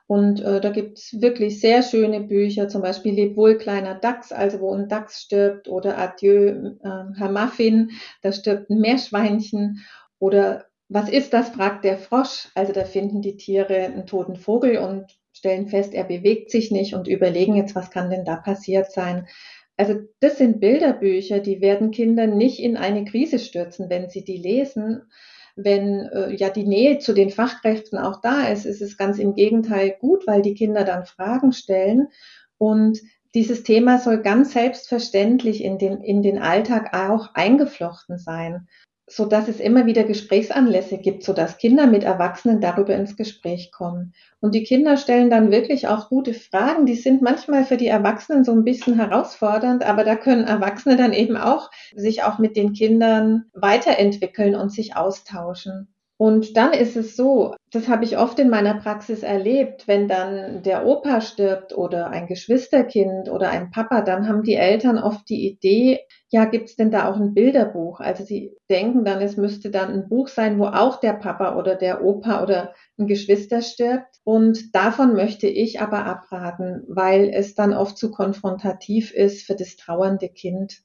Und 0.06 0.40
äh, 0.40 0.60
da 0.60 0.70
gibt's 0.70 1.20
wirklich 1.20 1.60
sehr 1.60 1.82
schöne 1.82 2.20
Bücher, 2.20 2.68
zum 2.68 2.80
Beispiel 2.80 3.14
Leb 3.14 3.36
wohl, 3.36 3.58
kleiner 3.58 3.94
Dachs, 3.94 4.32
also 4.32 4.60
wo 4.60 4.72
ein 4.74 4.88
Dachs 4.88 5.20
stirbt, 5.22 5.68
oder 5.68 5.98
Adieu, 5.98 6.76
äh, 6.82 7.04
Herr 7.16 7.30
Muffin, 7.30 7.90
da 8.22 8.32
stirbt 8.32 8.70
ein 8.70 8.80
Meerschweinchen, 8.80 9.84
oder 10.18 10.64
was 10.88 11.10
ist 11.10 11.34
das, 11.34 11.50
fragt 11.50 11.84
der 11.84 11.98
Frosch. 11.98 12.48
Also 12.54 12.72
da 12.72 12.84
finden 12.84 13.20
die 13.20 13.36
Tiere 13.36 13.76
einen 13.76 14.06
toten 14.06 14.36
Vogel 14.36 14.78
und 14.78 15.18
stellen 15.32 15.68
fest, 15.68 15.92
er 15.92 16.04
bewegt 16.04 16.50
sich 16.50 16.70
nicht 16.70 16.94
und 16.94 17.06
überlegen 17.06 17.54
jetzt, 17.54 17.74
was 17.74 17.90
kann 17.90 18.10
denn 18.10 18.24
da 18.24 18.36
passiert 18.36 18.90
sein. 18.90 19.26
Also 19.78 20.00
das 20.18 20.38
sind 20.38 20.58
Bilderbücher, 20.58 21.38
die 21.38 21.60
werden 21.60 21.92
Kinder 21.92 22.26
nicht 22.26 22.58
in 22.58 22.76
eine 22.76 23.04
Krise 23.04 23.38
stürzen, 23.38 23.88
wenn 23.88 24.10
sie 24.10 24.24
die 24.24 24.36
lesen. 24.36 25.02
Wenn 25.54 26.08
äh, 26.12 26.34
ja 26.34 26.50
die 26.50 26.66
Nähe 26.66 26.98
zu 26.98 27.12
den 27.12 27.30
Fachkräften 27.30 27.96
auch 27.96 28.20
da 28.20 28.48
ist, 28.48 28.66
ist 28.66 28.82
es 28.82 28.96
ganz 28.96 29.18
im 29.18 29.34
Gegenteil 29.34 29.96
gut, 30.00 30.26
weil 30.26 30.42
die 30.42 30.54
Kinder 30.54 30.84
dann 30.84 31.06
Fragen 31.06 31.52
stellen. 31.52 32.08
Und 32.58 33.00
dieses 33.36 33.62
Thema 33.62 33.98
soll 34.00 34.20
ganz 34.20 34.52
selbstverständlich 34.52 35.62
in 35.62 35.78
den, 35.78 36.02
in 36.02 36.22
den 36.22 36.38
Alltag 36.38 36.92
auch 36.92 37.34
eingeflochten 37.34 38.18
sein 38.18 38.66
so 39.08 39.26
dass 39.26 39.48
es 39.48 39.60
immer 39.60 39.86
wieder 39.86 40.04
Gesprächsanlässe 40.04 40.98
gibt, 40.98 41.24
so 41.24 41.32
dass 41.32 41.58
Kinder 41.58 41.86
mit 41.86 42.04
Erwachsenen 42.04 42.60
darüber 42.60 42.94
ins 42.94 43.16
Gespräch 43.16 43.72
kommen. 43.72 44.12
Und 44.40 44.54
die 44.54 44.64
Kinder 44.64 44.96
stellen 44.96 45.30
dann 45.30 45.50
wirklich 45.50 45.88
auch 45.88 46.08
gute 46.08 46.34
Fragen. 46.34 46.86
Die 46.86 46.94
sind 46.94 47.22
manchmal 47.22 47.64
für 47.64 47.76
die 47.76 47.88
Erwachsenen 47.88 48.44
so 48.44 48.52
ein 48.52 48.64
bisschen 48.64 48.96
herausfordernd, 48.96 49.84
aber 49.84 50.04
da 50.04 50.16
können 50.16 50.44
Erwachsene 50.44 50.96
dann 50.96 51.12
eben 51.12 51.36
auch 51.36 51.70
sich 51.94 52.22
auch 52.22 52.38
mit 52.38 52.56
den 52.56 52.72
Kindern 52.72 53.46
weiterentwickeln 53.54 54.54
und 54.54 54.70
sich 54.70 54.96
austauschen. 54.96 55.88
Und 56.20 56.56
dann 56.56 56.72
ist 56.72 56.96
es 56.96 57.14
so, 57.14 57.54
das 57.70 57.88
habe 57.88 58.04
ich 58.04 58.18
oft 58.18 58.40
in 58.40 58.50
meiner 58.50 58.74
Praxis 58.74 59.22
erlebt, 59.22 59.86
wenn 59.86 60.08
dann 60.08 60.64
der 60.64 60.84
Opa 60.84 61.20
stirbt 61.20 61.76
oder 61.78 62.10
ein 62.10 62.26
Geschwisterkind 62.26 63.30
oder 63.30 63.50
ein 63.50 63.70
Papa, 63.70 64.02
dann 64.02 64.26
haben 64.28 64.42
die 64.42 64.56
Eltern 64.56 64.98
oft 64.98 65.28
die 65.28 65.48
Idee, 65.48 66.00
ja, 66.30 66.44
gibt's 66.44 66.74
denn 66.74 66.90
da 66.90 67.08
auch 67.08 67.16
ein 67.16 67.34
Bilderbuch? 67.34 68.00
Also 68.00 68.24
sie 68.24 68.52
denken 68.68 69.04
dann, 69.04 69.22
es 69.22 69.36
müsste 69.36 69.70
dann 69.70 69.92
ein 69.92 70.08
Buch 70.08 70.26
sein, 70.26 70.58
wo 70.58 70.64
auch 70.64 70.98
der 70.98 71.12
Papa 71.12 71.56
oder 71.56 71.76
der 71.76 72.04
Opa 72.04 72.42
oder 72.42 72.74
ein 72.98 73.06
Geschwister 73.06 73.62
stirbt. 73.62 74.16
Und 74.24 74.74
davon 74.74 75.14
möchte 75.14 75.46
ich 75.46 75.80
aber 75.80 76.04
abraten, 76.04 76.82
weil 76.88 77.30
es 77.32 77.54
dann 77.54 77.72
oft 77.72 77.96
zu 77.96 78.10
konfrontativ 78.10 79.12
ist 79.14 79.46
für 79.46 79.54
das 79.54 79.76
trauernde 79.76 80.28
Kind. 80.28 80.82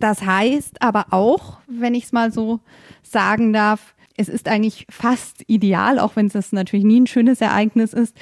Das 0.00 0.24
heißt 0.24 0.82
aber 0.82 1.06
auch, 1.10 1.58
wenn 1.68 1.94
ich 1.94 2.04
es 2.04 2.12
mal 2.12 2.32
so 2.32 2.60
sagen 3.02 3.52
darf, 3.52 3.94
es 4.16 4.28
ist 4.28 4.48
eigentlich 4.48 4.86
fast 4.90 5.44
ideal, 5.46 5.98
auch 5.98 6.16
wenn 6.16 6.26
es 6.26 6.52
natürlich 6.52 6.84
nie 6.84 7.00
ein 7.00 7.06
schönes 7.06 7.40
Ereignis 7.40 7.92
ist, 7.92 8.16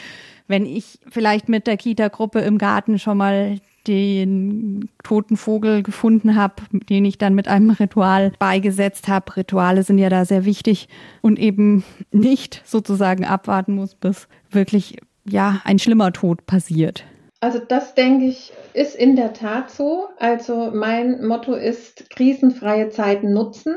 wenn 0.47 0.67
ich 0.67 0.99
vielleicht 1.09 1.49
mit 1.49 1.67
der 1.67 1.77
Kita-Gruppe 1.77 2.41
im 2.41 2.59
Garten 2.59 2.99
schon 2.99 3.19
mal 3.19 3.61
den 3.87 4.89
toten 5.03 5.37
Vogel 5.37 5.83
gefunden 5.83 6.37
habe, 6.37 6.63
den 6.73 7.05
ich 7.05 7.17
dann 7.17 7.35
mit 7.35 7.49
einem 7.49 7.71
Ritual 7.71 8.33
beigesetzt 8.39 9.09
habe. 9.09 9.37
Rituale 9.37 9.83
sind 9.83 9.99
ja 9.99 10.11
da 10.11 10.25
sehr 10.25 10.45
wichtig 10.45 10.89
und 11.23 11.39
eben 11.39 11.85
nicht 12.13 12.63
sozusagen 12.67 13.25
abwarten 13.25 13.75
muss, 13.75 13.95
bis 13.95 14.29
wirklich 14.51 14.99
ja 15.25 15.61
ein 15.65 15.79
schlimmer 15.79 16.13
Tod 16.13 16.47
passiert. 16.47 17.05
Also 17.41 17.61
das 17.61 17.95
denke 17.95 18.27
ich 18.27 18.53
ist 18.73 18.97
in 18.97 19.15
der 19.15 19.33
Tat 19.33 19.71
so. 19.71 20.09
Also 20.19 20.71
mein 20.73 21.25
Motto 21.25 21.55
ist 21.55 22.11
krisenfreie 22.11 22.89
Zeiten 22.89 23.33
nutzen 23.33 23.77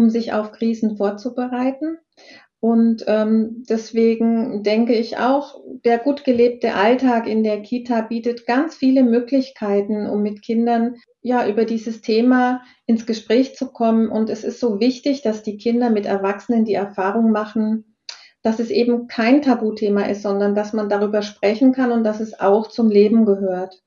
um 0.00 0.10
sich 0.10 0.32
auf 0.32 0.52
Krisen 0.52 0.96
vorzubereiten. 0.96 1.98
Und 2.58 3.04
ähm, 3.06 3.64
deswegen 3.68 4.62
denke 4.62 4.94
ich 4.94 5.16
auch, 5.16 5.60
der 5.84 5.98
gut 5.98 6.24
gelebte 6.24 6.74
Alltag 6.74 7.26
in 7.26 7.42
der 7.42 7.62
Kita 7.62 8.02
bietet 8.02 8.44
ganz 8.46 8.74
viele 8.74 9.02
Möglichkeiten, 9.02 10.06
um 10.06 10.22
mit 10.22 10.42
Kindern 10.42 10.96
ja 11.22 11.48
über 11.48 11.64
dieses 11.64 12.02
Thema 12.02 12.62
ins 12.86 13.06
Gespräch 13.06 13.56
zu 13.56 13.72
kommen. 13.72 14.08
Und 14.08 14.28
es 14.28 14.44
ist 14.44 14.60
so 14.60 14.78
wichtig, 14.78 15.22
dass 15.22 15.42
die 15.42 15.56
Kinder 15.56 15.88
mit 15.88 16.04
Erwachsenen 16.04 16.66
die 16.66 16.74
Erfahrung 16.74 17.30
machen, 17.30 17.89
dass 18.42 18.58
es 18.58 18.70
eben 18.70 19.06
kein 19.06 19.42
Tabuthema 19.42 20.02
ist, 20.02 20.22
sondern 20.22 20.54
dass 20.54 20.72
man 20.72 20.88
darüber 20.88 21.22
sprechen 21.22 21.72
kann 21.72 21.92
und 21.92 22.04
dass 22.04 22.20
es 22.20 22.40
auch 22.40 22.68
zum 22.68 22.90
Leben 22.90 23.26
gehört. 23.26 23.82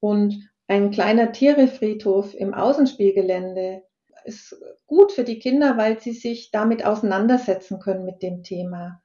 Und 0.00 0.50
ein 0.66 0.90
kleiner 0.90 1.32
Tierefriedhof 1.32 2.34
im 2.34 2.54
Außenspielgelände 2.54 3.82
ist 4.24 4.56
gut 4.86 5.12
für 5.12 5.24
die 5.24 5.38
Kinder, 5.38 5.76
weil 5.76 6.00
sie 6.00 6.12
sich 6.12 6.50
damit 6.50 6.84
auseinandersetzen 6.84 7.78
können 7.78 8.04
mit 8.04 8.22
dem 8.22 8.42
Thema. 8.42 9.00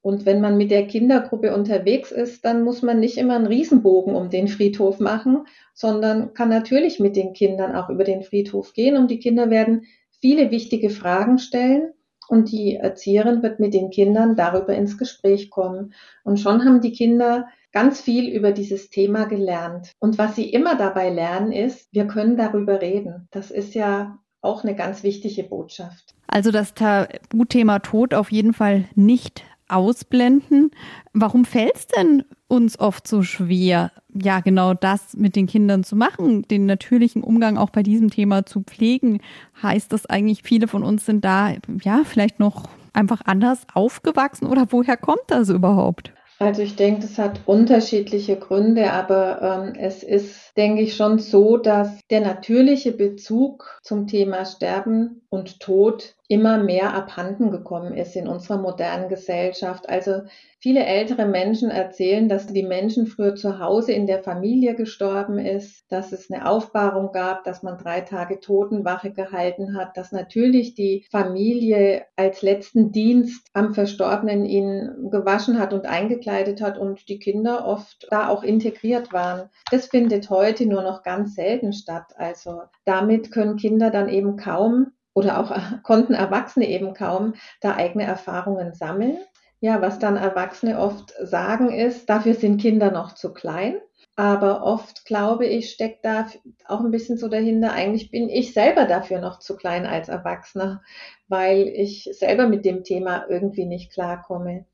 Und 0.00 0.26
wenn 0.26 0.40
man 0.40 0.56
mit 0.56 0.72
der 0.72 0.88
Kindergruppe 0.88 1.54
unterwegs 1.54 2.10
ist, 2.10 2.44
dann 2.44 2.64
muss 2.64 2.82
man 2.82 2.98
nicht 2.98 3.18
immer 3.18 3.36
einen 3.36 3.46
Riesenbogen 3.46 4.16
um 4.16 4.30
den 4.30 4.48
Friedhof 4.48 4.98
machen, 4.98 5.46
sondern 5.74 6.34
kann 6.34 6.48
natürlich 6.48 6.98
mit 6.98 7.14
den 7.14 7.34
Kindern 7.34 7.76
auch 7.76 7.88
über 7.88 8.02
den 8.02 8.22
Friedhof 8.22 8.72
gehen 8.72 8.96
und 8.96 9.12
die 9.12 9.20
Kinder 9.20 9.48
werden 9.48 9.84
viele 10.20 10.50
wichtige 10.50 10.90
Fragen 10.90 11.38
stellen 11.38 11.92
und 12.32 12.50
die 12.50 12.76
Erzieherin 12.76 13.42
wird 13.42 13.60
mit 13.60 13.74
den 13.74 13.90
Kindern 13.90 14.36
darüber 14.36 14.74
ins 14.74 14.96
Gespräch 14.96 15.50
kommen. 15.50 15.92
Und 16.24 16.40
schon 16.40 16.64
haben 16.64 16.80
die 16.80 16.92
Kinder 16.92 17.46
ganz 17.72 18.00
viel 18.00 18.26
über 18.34 18.52
dieses 18.52 18.88
Thema 18.88 19.26
gelernt. 19.26 19.92
Und 19.98 20.16
was 20.16 20.34
sie 20.34 20.48
immer 20.48 20.74
dabei 20.74 21.10
lernen 21.10 21.52
ist, 21.52 21.92
wir 21.92 22.06
können 22.06 22.38
darüber 22.38 22.80
reden. 22.80 23.28
Das 23.32 23.50
ist 23.50 23.74
ja 23.74 24.18
auch 24.40 24.64
eine 24.64 24.74
ganz 24.74 25.02
wichtige 25.02 25.44
Botschaft. 25.44 26.14
Also 26.26 26.50
das 26.50 26.72
Tabuthema 26.72 27.80
Tod 27.80 28.14
auf 28.14 28.32
jeden 28.32 28.54
Fall 28.54 28.86
nicht 28.94 29.44
ausblenden. 29.68 30.70
Warum 31.12 31.44
fällt 31.44 31.76
es 31.76 31.86
denn 31.86 32.24
uns 32.48 32.78
oft 32.78 33.06
so 33.06 33.22
schwer, 33.22 33.92
ja 34.14 34.40
genau 34.40 34.74
das 34.74 35.16
mit 35.16 35.36
den 35.36 35.46
Kindern 35.46 35.84
zu 35.84 35.96
machen, 35.96 36.42
den 36.42 36.66
natürlichen 36.66 37.22
Umgang 37.22 37.56
auch 37.56 37.70
bei 37.70 37.82
diesem 37.82 38.10
Thema 38.10 38.44
zu 38.44 38.62
pflegen? 38.62 39.20
Heißt 39.62 39.92
das 39.92 40.06
eigentlich, 40.06 40.42
viele 40.42 40.68
von 40.68 40.82
uns 40.82 41.06
sind 41.06 41.24
da 41.24 41.54
ja 41.82 42.02
vielleicht 42.04 42.38
noch 42.38 42.68
einfach 42.92 43.22
anders 43.24 43.66
aufgewachsen 43.72 44.46
oder 44.46 44.66
woher 44.70 44.96
kommt 44.96 45.24
das 45.28 45.48
überhaupt? 45.48 46.12
Also 46.38 46.62
ich 46.62 46.74
denke, 46.74 47.02
das 47.02 47.18
hat 47.18 47.40
unterschiedliche 47.46 48.36
Gründe, 48.36 48.92
aber 48.92 49.64
ähm, 49.68 49.74
es 49.78 50.02
ist, 50.02 50.51
denke 50.56 50.82
ich, 50.82 50.96
schon 50.96 51.18
so, 51.18 51.56
dass 51.56 52.00
der 52.10 52.20
natürliche 52.20 52.92
Bezug 52.92 53.80
zum 53.82 54.06
Thema 54.06 54.44
Sterben 54.44 55.22
und 55.30 55.60
Tod 55.60 56.14
immer 56.28 56.62
mehr 56.62 56.94
abhanden 56.94 57.50
gekommen 57.50 57.94
ist 57.94 58.16
in 58.16 58.26
unserer 58.28 58.58
modernen 58.58 59.08
Gesellschaft. 59.08 59.88
Also 59.88 60.22
viele 60.58 60.84
ältere 60.84 61.26
Menschen 61.26 61.70
erzählen, 61.70 62.28
dass 62.28 62.46
die 62.46 62.62
Menschen 62.62 63.06
früher 63.06 63.34
zu 63.34 63.58
Hause 63.58 63.92
in 63.92 64.06
der 64.06 64.22
Familie 64.22 64.74
gestorben 64.74 65.38
ist, 65.38 65.84
dass 65.90 66.12
es 66.12 66.30
eine 66.30 66.48
Aufbahrung 66.48 67.12
gab, 67.12 67.44
dass 67.44 67.62
man 67.62 67.76
drei 67.76 68.02
Tage 68.02 68.40
Totenwache 68.40 69.12
gehalten 69.12 69.76
hat, 69.76 69.96
dass 69.96 70.12
natürlich 70.12 70.74
die 70.74 71.04
Familie 71.10 72.04
als 72.16 72.42
letzten 72.42 72.92
Dienst 72.92 73.46
am 73.52 73.74
Verstorbenen 73.74 74.46
ihn 74.46 75.10
gewaschen 75.10 75.58
hat 75.58 75.74
und 75.74 75.86
eingekleidet 75.86 76.62
hat 76.62 76.78
und 76.78 77.08
die 77.08 77.18
Kinder 77.18 77.66
oft 77.66 78.06
da 78.10 78.28
auch 78.28 78.42
integriert 78.42 79.12
waren. 79.12 79.50
Das 79.70 79.86
findet 79.86 80.30
heute 80.30 80.41
nur 80.66 80.82
noch 80.82 81.02
ganz 81.02 81.34
selten 81.34 81.72
statt. 81.72 82.12
Also 82.16 82.62
damit 82.84 83.32
können 83.32 83.56
Kinder 83.56 83.90
dann 83.90 84.08
eben 84.08 84.36
kaum 84.36 84.92
oder 85.14 85.38
auch 85.38 85.52
konnten 85.82 86.14
Erwachsene 86.14 86.68
eben 86.68 86.94
kaum 86.94 87.34
da 87.60 87.74
eigene 87.74 88.04
Erfahrungen 88.04 88.74
sammeln. 88.74 89.18
Ja, 89.60 89.80
was 89.80 89.98
dann 89.98 90.16
Erwachsene 90.16 90.78
oft 90.78 91.14
sagen 91.22 91.70
ist, 91.70 92.10
dafür 92.10 92.34
sind 92.34 92.60
Kinder 92.60 92.90
noch 92.90 93.14
zu 93.14 93.32
klein. 93.32 93.80
Aber 94.16 94.62
oft, 94.64 95.06
glaube 95.06 95.46
ich, 95.46 95.70
steckt 95.70 96.04
da 96.04 96.26
auch 96.66 96.80
ein 96.80 96.90
bisschen 96.90 97.16
so 97.16 97.28
dahinter, 97.28 97.72
eigentlich 97.72 98.10
bin 98.10 98.28
ich 98.28 98.52
selber 98.52 98.84
dafür 98.84 99.20
noch 99.20 99.38
zu 99.38 99.56
klein 99.56 99.86
als 99.86 100.08
Erwachsener, 100.08 100.82
weil 101.28 101.68
ich 101.68 102.10
selber 102.12 102.46
mit 102.46 102.64
dem 102.64 102.84
Thema 102.84 103.24
irgendwie 103.28 103.64
nicht 103.64 103.92
klarkomme. 103.92 104.66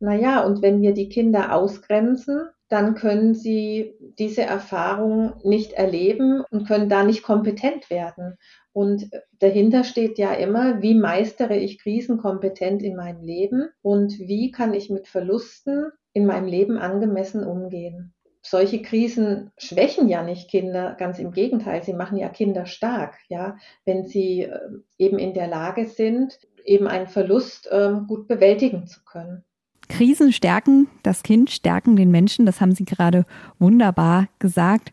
Naja, 0.00 0.44
und 0.44 0.62
wenn 0.62 0.80
wir 0.80 0.94
die 0.94 1.08
Kinder 1.08 1.52
ausgrenzen, 1.52 2.48
dann 2.68 2.94
können 2.94 3.34
sie 3.34 3.94
diese 4.18 4.42
Erfahrung 4.42 5.34
nicht 5.42 5.72
erleben 5.72 6.42
und 6.50 6.66
können 6.66 6.88
da 6.88 7.02
nicht 7.02 7.22
kompetent 7.22 7.88
werden. 7.88 8.36
Und 8.72 9.10
dahinter 9.38 9.84
steht 9.84 10.18
ja 10.18 10.34
immer, 10.34 10.82
wie 10.82 10.94
meistere 10.94 11.56
ich 11.56 11.78
Krisen 11.78 12.18
kompetent 12.18 12.82
in 12.82 12.94
meinem 12.94 13.22
Leben 13.22 13.68
und 13.82 14.18
wie 14.18 14.50
kann 14.50 14.74
ich 14.74 14.90
mit 14.90 15.08
Verlusten 15.08 15.86
in 16.12 16.26
meinem 16.26 16.46
Leben 16.46 16.78
angemessen 16.78 17.44
umgehen. 17.44 18.14
Solche 18.42 18.82
Krisen 18.82 19.50
schwächen 19.58 20.08
ja 20.08 20.22
nicht 20.22 20.50
Kinder, 20.50 20.94
ganz 20.98 21.18
im 21.18 21.32
Gegenteil, 21.32 21.82
sie 21.82 21.92
machen 21.92 22.18
ja 22.18 22.28
Kinder 22.28 22.66
stark, 22.66 23.16
ja, 23.28 23.56
wenn 23.84 24.06
sie 24.06 24.42
äh, 24.42 24.58
eben 24.96 25.18
in 25.18 25.34
der 25.34 25.48
Lage 25.48 25.86
sind, 25.86 26.38
eben 26.64 26.86
einen 26.86 27.08
Verlust 27.08 27.68
ähm, 27.70 28.06
gut 28.06 28.28
bewältigen 28.28 28.86
zu 28.86 29.04
können. 29.04 29.44
Krisen 29.88 30.32
stärken 30.32 30.88
das 31.02 31.22
Kind, 31.22 31.50
stärken 31.50 31.96
den 31.96 32.10
Menschen, 32.10 32.46
das 32.46 32.60
haben 32.60 32.72
Sie 32.72 32.84
gerade 32.84 33.24
wunderbar 33.58 34.28
gesagt. 34.38 34.92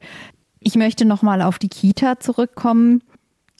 Ich 0.59 0.75
möchte 0.75 1.05
nochmal 1.05 1.41
auf 1.41 1.59
die 1.59 1.69
Kita 1.69 2.19
zurückkommen. 2.19 3.03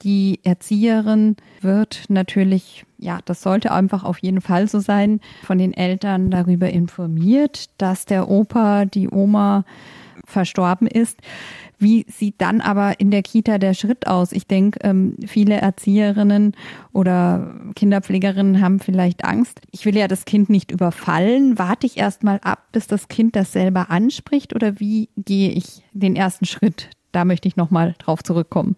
Die 0.04 0.40
Erzieherin 0.44 1.36
wird 1.62 2.06
natürlich, 2.10 2.86
ja, 2.98 3.20
das 3.26 3.42
sollte 3.42 3.72
einfach 3.72 4.04
auf 4.04 4.18
jeden 4.20 4.42
Fall 4.42 4.68
so 4.68 4.80
sein, 4.80 5.22
von 5.44 5.58
den 5.58 5.74
Eltern 5.74 6.32
darüber 6.32 6.70
informiert, 6.70 7.70
dass 7.78 8.06
der 8.06 8.30
Opa, 8.30 8.86
die 8.86 9.10
Oma 9.10 9.64
verstorben 10.26 10.88
ist. 10.88 11.20
Wie 11.78 12.06
sieht 12.10 12.36
dann 12.40 12.62
aber 12.62 13.00
in 13.00 13.12
der 13.12 13.22
Kita 13.22 13.58
der 13.58 13.74
Schritt 13.74 14.08
aus? 14.08 14.32
Ich 14.32 14.48
denke, 14.48 14.80
ähm, 14.84 15.18
viele 15.28 15.56
Erzieherinnen 15.56 16.56
oder 16.94 17.54
Kinderpflegerinnen 17.76 18.62
haben 18.62 18.80
vielleicht 18.80 19.26
Angst. 19.26 19.60
Ich 19.72 19.86
will 19.86 19.98
ja 19.98 20.08
das 20.08 20.26
Kind 20.26 20.50
nicht 20.50 20.72
überfallen. 20.72 21.60
Warte 21.60 21.86
ich 21.86 21.98
erst 21.98 22.24
mal 22.24 22.40
ab, 22.44 22.64
bis 22.72 22.88
das 22.88 23.08
Kind 23.08 23.36
das 23.36 23.52
selber 23.52 23.92
anspricht 23.92 24.56
oder 24.56 24.80
wie 24.80 25.10
gehe 25.18 25.50
ich 25.52 25.84
den 25.92 26.16
ersten 26.16 26.46
Schritt? 26.46 26.90
Da 27.12 27.26
möchte 27.26 27.48
ich 27.48 27.56
nochmal 27.56 27.96
drauf 27.98 28.24
zurückkommen. 28.24 28.76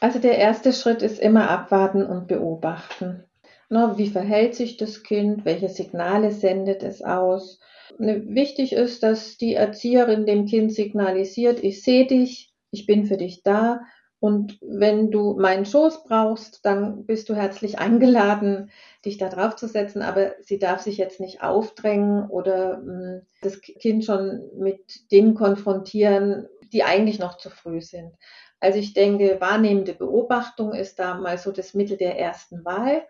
Also 0.00 0.18
der 0.18 0.38
erste 0.38 0.72
Schritt 0.72 1.02
ist 1.02 1.18
immer 1.18 1.50
abwarten 1.50 2.04
und 2.04 2.28
beobachten. 2.28 3.24
Na, 3.68 3.98
wie 3.98 4.08
verhält 4.08 4.54
sich 4.54 4.76
das 4.76 5.02
Kind? 5.02 5.44
Welche 5.44 5.68
Signale 5.68 6.30
sendet 6.30 6.82
es 6.82 7.02
aus? 7.02 7.60
Ne, 7.98 8.22
wichtig 8.28 8.72
ist, 8.72 9.02
dass 9.02 9.36
die 9.38 9.54
Erzieherin 9.54 10.24
dem 10.24 10.46
Kind 10.46 10.72
signalisiert, 10.72 11.62
ich 11.64 11.82
sehe 11.82 12.06
dich, 12.06 12.54
ich 12.70 12.86
bin 12.86 13.06
für 13.06 13.16
dich 13.16 13.42
da. 13.42 13.80
Und 14.20 14.58
wenn 14.60 15.10
du 15.10 15.36
meinen 15.38 15.64
Schoß 15.64 16.04
brauchst, 16.04 16.64
dann 16.64 17.06
bist 17.06 17.28
du 17.28 17.34
herzlich 17.34 17.78
eingeladen, 17.78 18.70
dich 19.04 19.16
da 19.16 19.28
drauf 19.28 19.56
zu 19.56 19.68
setzen. 19.68 20.02
Aber 20.02 20.32
sie 20.40 20.58
darf 20.58 20.80
sich 20.80 20.96
jetzt 20.96 21.20
nicht 21.20 21.42
aufdrängen 21.42 22.28
oder 22.28 22.78
mh, 22.78 22.84
hm, 22.84 23.22
das 23.42 23.60
Kind 23.60 24.04
schon 24.04 24.42
mit 24.56 25.10
Dingen 25.10 25.34
konfrontieren, 25.34 26.48
die 26.72 26.84
eigentlich 26.84 27.18
noch 27.18 27.36
zu 27.36 27.50
früh 27.50 27.80
sind. 27.80 28.12
Also 28.60 28.78
ich 28.78 28.92
denke, 28.92 29.40
wahrnehmende 29.40 29.94
Beobachtung 29.94 30.72
ist 30.72 30.98
da 30.98 31.14
mal 31.14 31.38
so 31.38 31.52
das 31.52 31.74
Mittel 31.74 31.96
der 31.96 32.18
ersten 32.18 32.64
Wahl. 32.64 33.02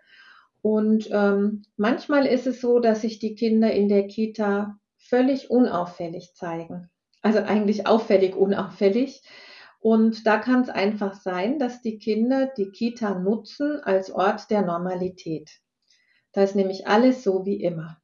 Und 0.61 1.09
ähm, 1.11 1.63
manchmal 1.77 2.25
ist 2.25 2.45
es 2.45 2.61
so, 2.61 2.79
dass 2.79 3.01
sich 3.01 3.19
die 3.19 3.35
Kinder 3.35 3.71
in 3.71 3.87
der 3.87 4.07
Kita 4.07 4.78
völlig 5.09 5.49
unauffällig 5.49 6.33
zeigen. 6.35 6.89
Also 7.21 7.39
eigentlich 7.39 7.87
auffällig 7.87 8.35
unauffällig. 8.35 9.21
Und 9.79 10.25
da 10.27 10.37
kann 10.37 10.61
es 10.61 10.69
einfach 10.69 11.15
sein, 11.15 11.57
dass 11.59 11.81
die 11.81 11.99
Kinder 11.99 12.47
die 12.57 12.71
Kita 12.71 13.17
nutzen 13.17 13.79
als 13.81 14.11
Ort 14.11 14.49
der 14.49 14.61
Normalität. 14.61 15.49
Da 16.33 16.43
ist 16.43 16.55
nämlich 16.55 16.87
alles 16.87 17.23
so 17.23 17.45
wie 17.45 17.61
immer. 17.61 17.97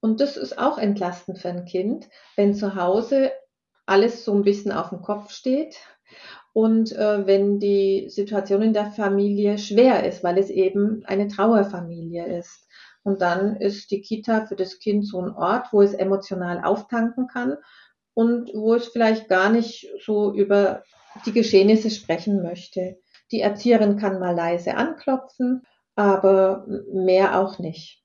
Und 0.00 0.20
das 0.20 0.36
ist 0.36 0.58
auch 0.58 0.78
entlastend 0.78 1.38
für 1.38 1.50
ein 1.50 1.66
Kind, 1.66 2.08
wenn 2.36 2.54
zu 2.54 2.74
Hause 2.74 3.32
alles 3.86 4.24
so 4.24 4.34
ein 4.34 4.42
bisschen 4.42 4.72
auf 4.72 4.88
dem 4.88 5.02
Kopf 5.02 5.30
steht 5.30 5.76
und 6.52 6.92
äh, 6.92 7.26
wenn 7.26 7.58
die 7.58 8.08
Situation 8.08 8.62
in 8.62 8.72
der 8.72 8.90
Familie 8.90 9.58
schwer 9.58 10.04
ist, 10.04 10.24
weil 10.24 10.38
es 10.38 10.50
eben 10.50 11.04
eine 11.04 11.28
Trauerfamilie 11.28 12.38
ist. 12.38 12.66
Und 13.02 13.22
dann 13.22 13.56
ist 13.56 13.90
die 13.90 14.02
Kita 14.02 14.46
für 14.46 14.56
das 14.56 14.78
Kind 14.78 15.06
so 15.06 15.20
ein 15.20 15.30
Ort, 15.30 15.72
wo 15.72 15.82
es 15.82 15.94
emotional 15.94 16.62
auftanken 16.62 17.26
kann 17.28 17.56
und 18.14 18.50
wo 18.54 18.74
es 18.74 18.88
vielleicht 18.88 19.28
gar 19.28 19.50
nicht 19.50 19.88
so 20.04 20.32
über 20.32 20.82
die 21.24 21.32
Geschehnisse 21.32 21.90
sprechen 21.90 22.42
möchte. 22.42 22.98
Die 23.32 23.40
Erzieherin 23.40 23.96
kann 23.96 24.20
mal 24.20 24.34
leise 24.34 24.76
anklopfen, 24.76 25.62
aber 25.94 26.66
mehr 26.92 27.38
auch 27.38 27.58
nicht. 27.58 28.02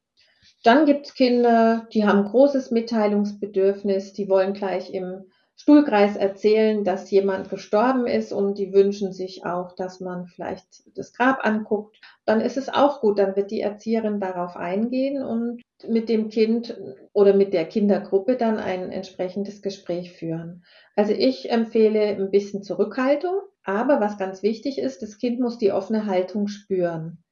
Dann 0.63 0.86
gibt 0.86 1.08
es 1.08 1.13
Kinder, 1.13 1.88
die 1.93 2.06
haben 2.06 2.26
großes 2.26 2.72
Mitteilungsbedürfnis, 2.72 4.13
die 4.13 4.30
wollen 4.30 4.54
gleich 4.54 4.93
im 4.93 5.26
Stuhlkreis 5.58 6.18
erzählen, 6.18 6.84
dass 6.84 7.10
jemand 7.12 7.50
gestorben 7.50 8.08
ist 8.08 8.34
und 8.34 8.58
die 8.58 8.74
wünschen 8.74 9.13
sich 9.13 9.46
auch, 9.46 9.72
dass 9.72 10.02
man 10.02 10.28
vielleicht 10.28 10.84
das 10.98 11.13
Grab 11.13 11.46
anguckt, 11.46 11.98
dann 12.26 12.41
ist 12.41 12.58
es 12.58 12.70
auch 12.70 13.00
gut, 13.00 13.20
dann 13.20 13.36
wird 13.36 13.52
die 13.52 13.62
Erzieherin 13.62 14.20
darauf 14.20 14.58
eingehen 14.58 15.24
und 15.24 15.62
mit 15.88 16.10
dem 16.10 16.30
Kind 16.30 16.78
oder 17.13 17.34
mit 17.34 17.54
der 17.54 17.65
Kindergruppe 17.65 18.36
dann 18.36 18.58
ein 18.58 18.91
entsprechendes 18.91 19.62
Gespräch 19.62 20.12
führen. 20.12 20.63
Also 20.96 21.13
ich 21.13 21.50
empfehle 21.50 22.02
ein 22.02 22.32
bisschen 22.32 22.63
Zurückhaltung, 22.63 23.39
aber 23.63 24.02
was 24.02 24.18
ganz 24.18 24.44
wichtig 24.44 24.78
ist, 24.78 25.02
das 25.02 25.18
Kind 25.18 25.39
muss 25.39 25.58
die 25.58 25.72
offene 25.72 26.06
Haltung 26.06 26.48
spüren. 26.48 27.24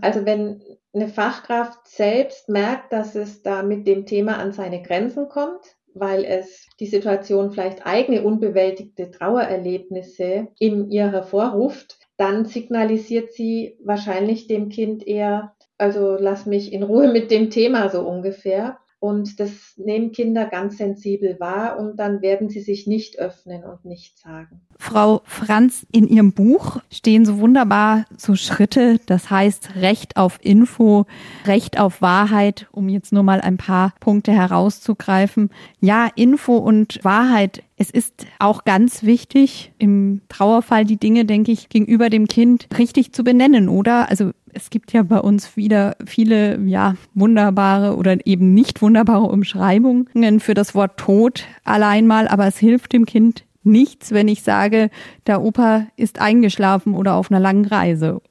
Also 0.00 0.24
wenn 0.24 0.62
eine 0.94 1.08
Fachkraft 1.08 1.88
selbst 1.88 2.48
merkt, 2.48 2.92
dass 2.92 3.14
es 3.16 3.42
da 3.42 3.62
mit 3.62 3.86
dem 3.86 4.06
Thema 4.06 4.38
an 4.38 4.52
seine 4.52 4.80
Grenzen 4.82 5.28
kommt, 5.28 5.76
weil 5.98 6.24
es 6.24 6.66
die 6.78 6.86
Situation 6.86 7.50
vielleicht 7.50 7.86
eigene 7.86 8.22
unbewältigte 8.22 9.10
Trauererlebnisse 9.10 10.48
in 10.58 10.90
ihr 10.90 11.10
hervorruft, 11.10 11.98
dann 12.16 12.44
signalisiert 12.44 13.32
sie 13.32 13.76
wahrscheinlich 13.82 14.46
dem 14.46 14.68
Kind 14.68 15.06
eher, 15.06 15.54
also 15.78 16.16
lass 16.18 16.46
mich 16.46 16.72
in 16.72 16.82
Ruhe 16.82 17.12
mit 17.12 17.30
dem 17.30 17.50
Thema 17.50 17.88
so 17.88 18.02
ungefähr. 18.02 18.78
Und 18.98 19.38
das 19.40 19.50
nehmen 19.76 20.12
Kinder 20.12 20.46
ganz 20.46 20.78
sensibel 20.78 21.38
wahr 21.38 21.78
und 21.78 21.98
dann 21.98 22.22
werden 22.22 22.48
sie 22.48 22.60
sich 22.60 22.86
nicht 22.86 23.18
öffnen 23.18 23.62
und 23.62 23.84
nichts 23.84 24.22
sagen. 24.22 24.62
Frau 24.78 25.20
Franz, 25.24 25.86
in 25.92 26.08
Ihrem 26.08 26.32
Buch 26.32 26.80
stehen 26.90 27.26
so 27.26 27.38
wunderbar 27.38 28.06
so 28.16 28.36
Schritte, 28.36 28.98
das 29.06 29.30
heißt 29.30 29.76
Recht 29.76 30.16
auf 30.16 30.38
Info, 30.42 31.06
Recht 31.44 31.78
auf 31.78 32.00
Wahrheit, 32.00 32.68
um 32.72 32.88
jetzt 32.88 33.12
nur 33.12 33.22
mal 33.22 33.40
ein 33.40 33.58
paar 33.58 33.92
Punkte 34.00 34.32
herauszugreifen. 34.32 35.50
Ja, 35.80 36.08
Info 36.14 36.56
und 36.56 36.98
Wahrheit 37.02 37.62
es 37.78 37.90
ist 37.90 38.26
auch 38.38 38.64
ganz 38.64 39.02
wichtig, 39.02 39.72
im 39.78 40.22
Trauerfall 40.28 40.86
die 40.86 40.96
Dinge, 40.96 41.26
denke 41.26 41.52
ich, 41.52 41.68
gegenüber 41.68 42.08
dem 42.08 42.26
Kind 42.26 42.68
richtig 42.78 43.12
zu 43.12 43.22
benennen, 43.22 43.68
oder? 43.68 44.08
Also 44.08 44.30
es 44.56 44.70
gibt 44.70 44.92
ja 44.92 45.02
bei 45.02 45.18
uns 45.20 45.56
wieder 45.56 45.96
viele, 46.06 46.58
ja, 46.62 46.94
wunderbare 47.14 47.96
oder 47.96 48.26
eben 48.26 48.54
nicht 48.54 48.80
wunderbare 48.80 49.24
Umschreibungen 49.24 50.40
für 50.40 50.54
das 50.54 50.74
Wort 50.74 50.96
Tod 50.96 51.44
allein 51.64 52.06
mal, 52.06 52.26
aber 52.26 52.46
es 52.46 52.56
hilft 52.58 52.92
dem 52.94 53.04
Kind 53.04 53.44
nichts, 53.62 54.12
wenn 54.12 54.28
ich 54.28 54.42
sage, 54.42 54.90
der 55.26 55.42
Opa 55.42 55.86
ist 55.96 56.20
eingeschlafen 56.20 56.94
oder 56.94 57.14
auf 57.14 57.30
einer 57.30 57.40
langen 57.40 57.66
Reise. 57.66 58.22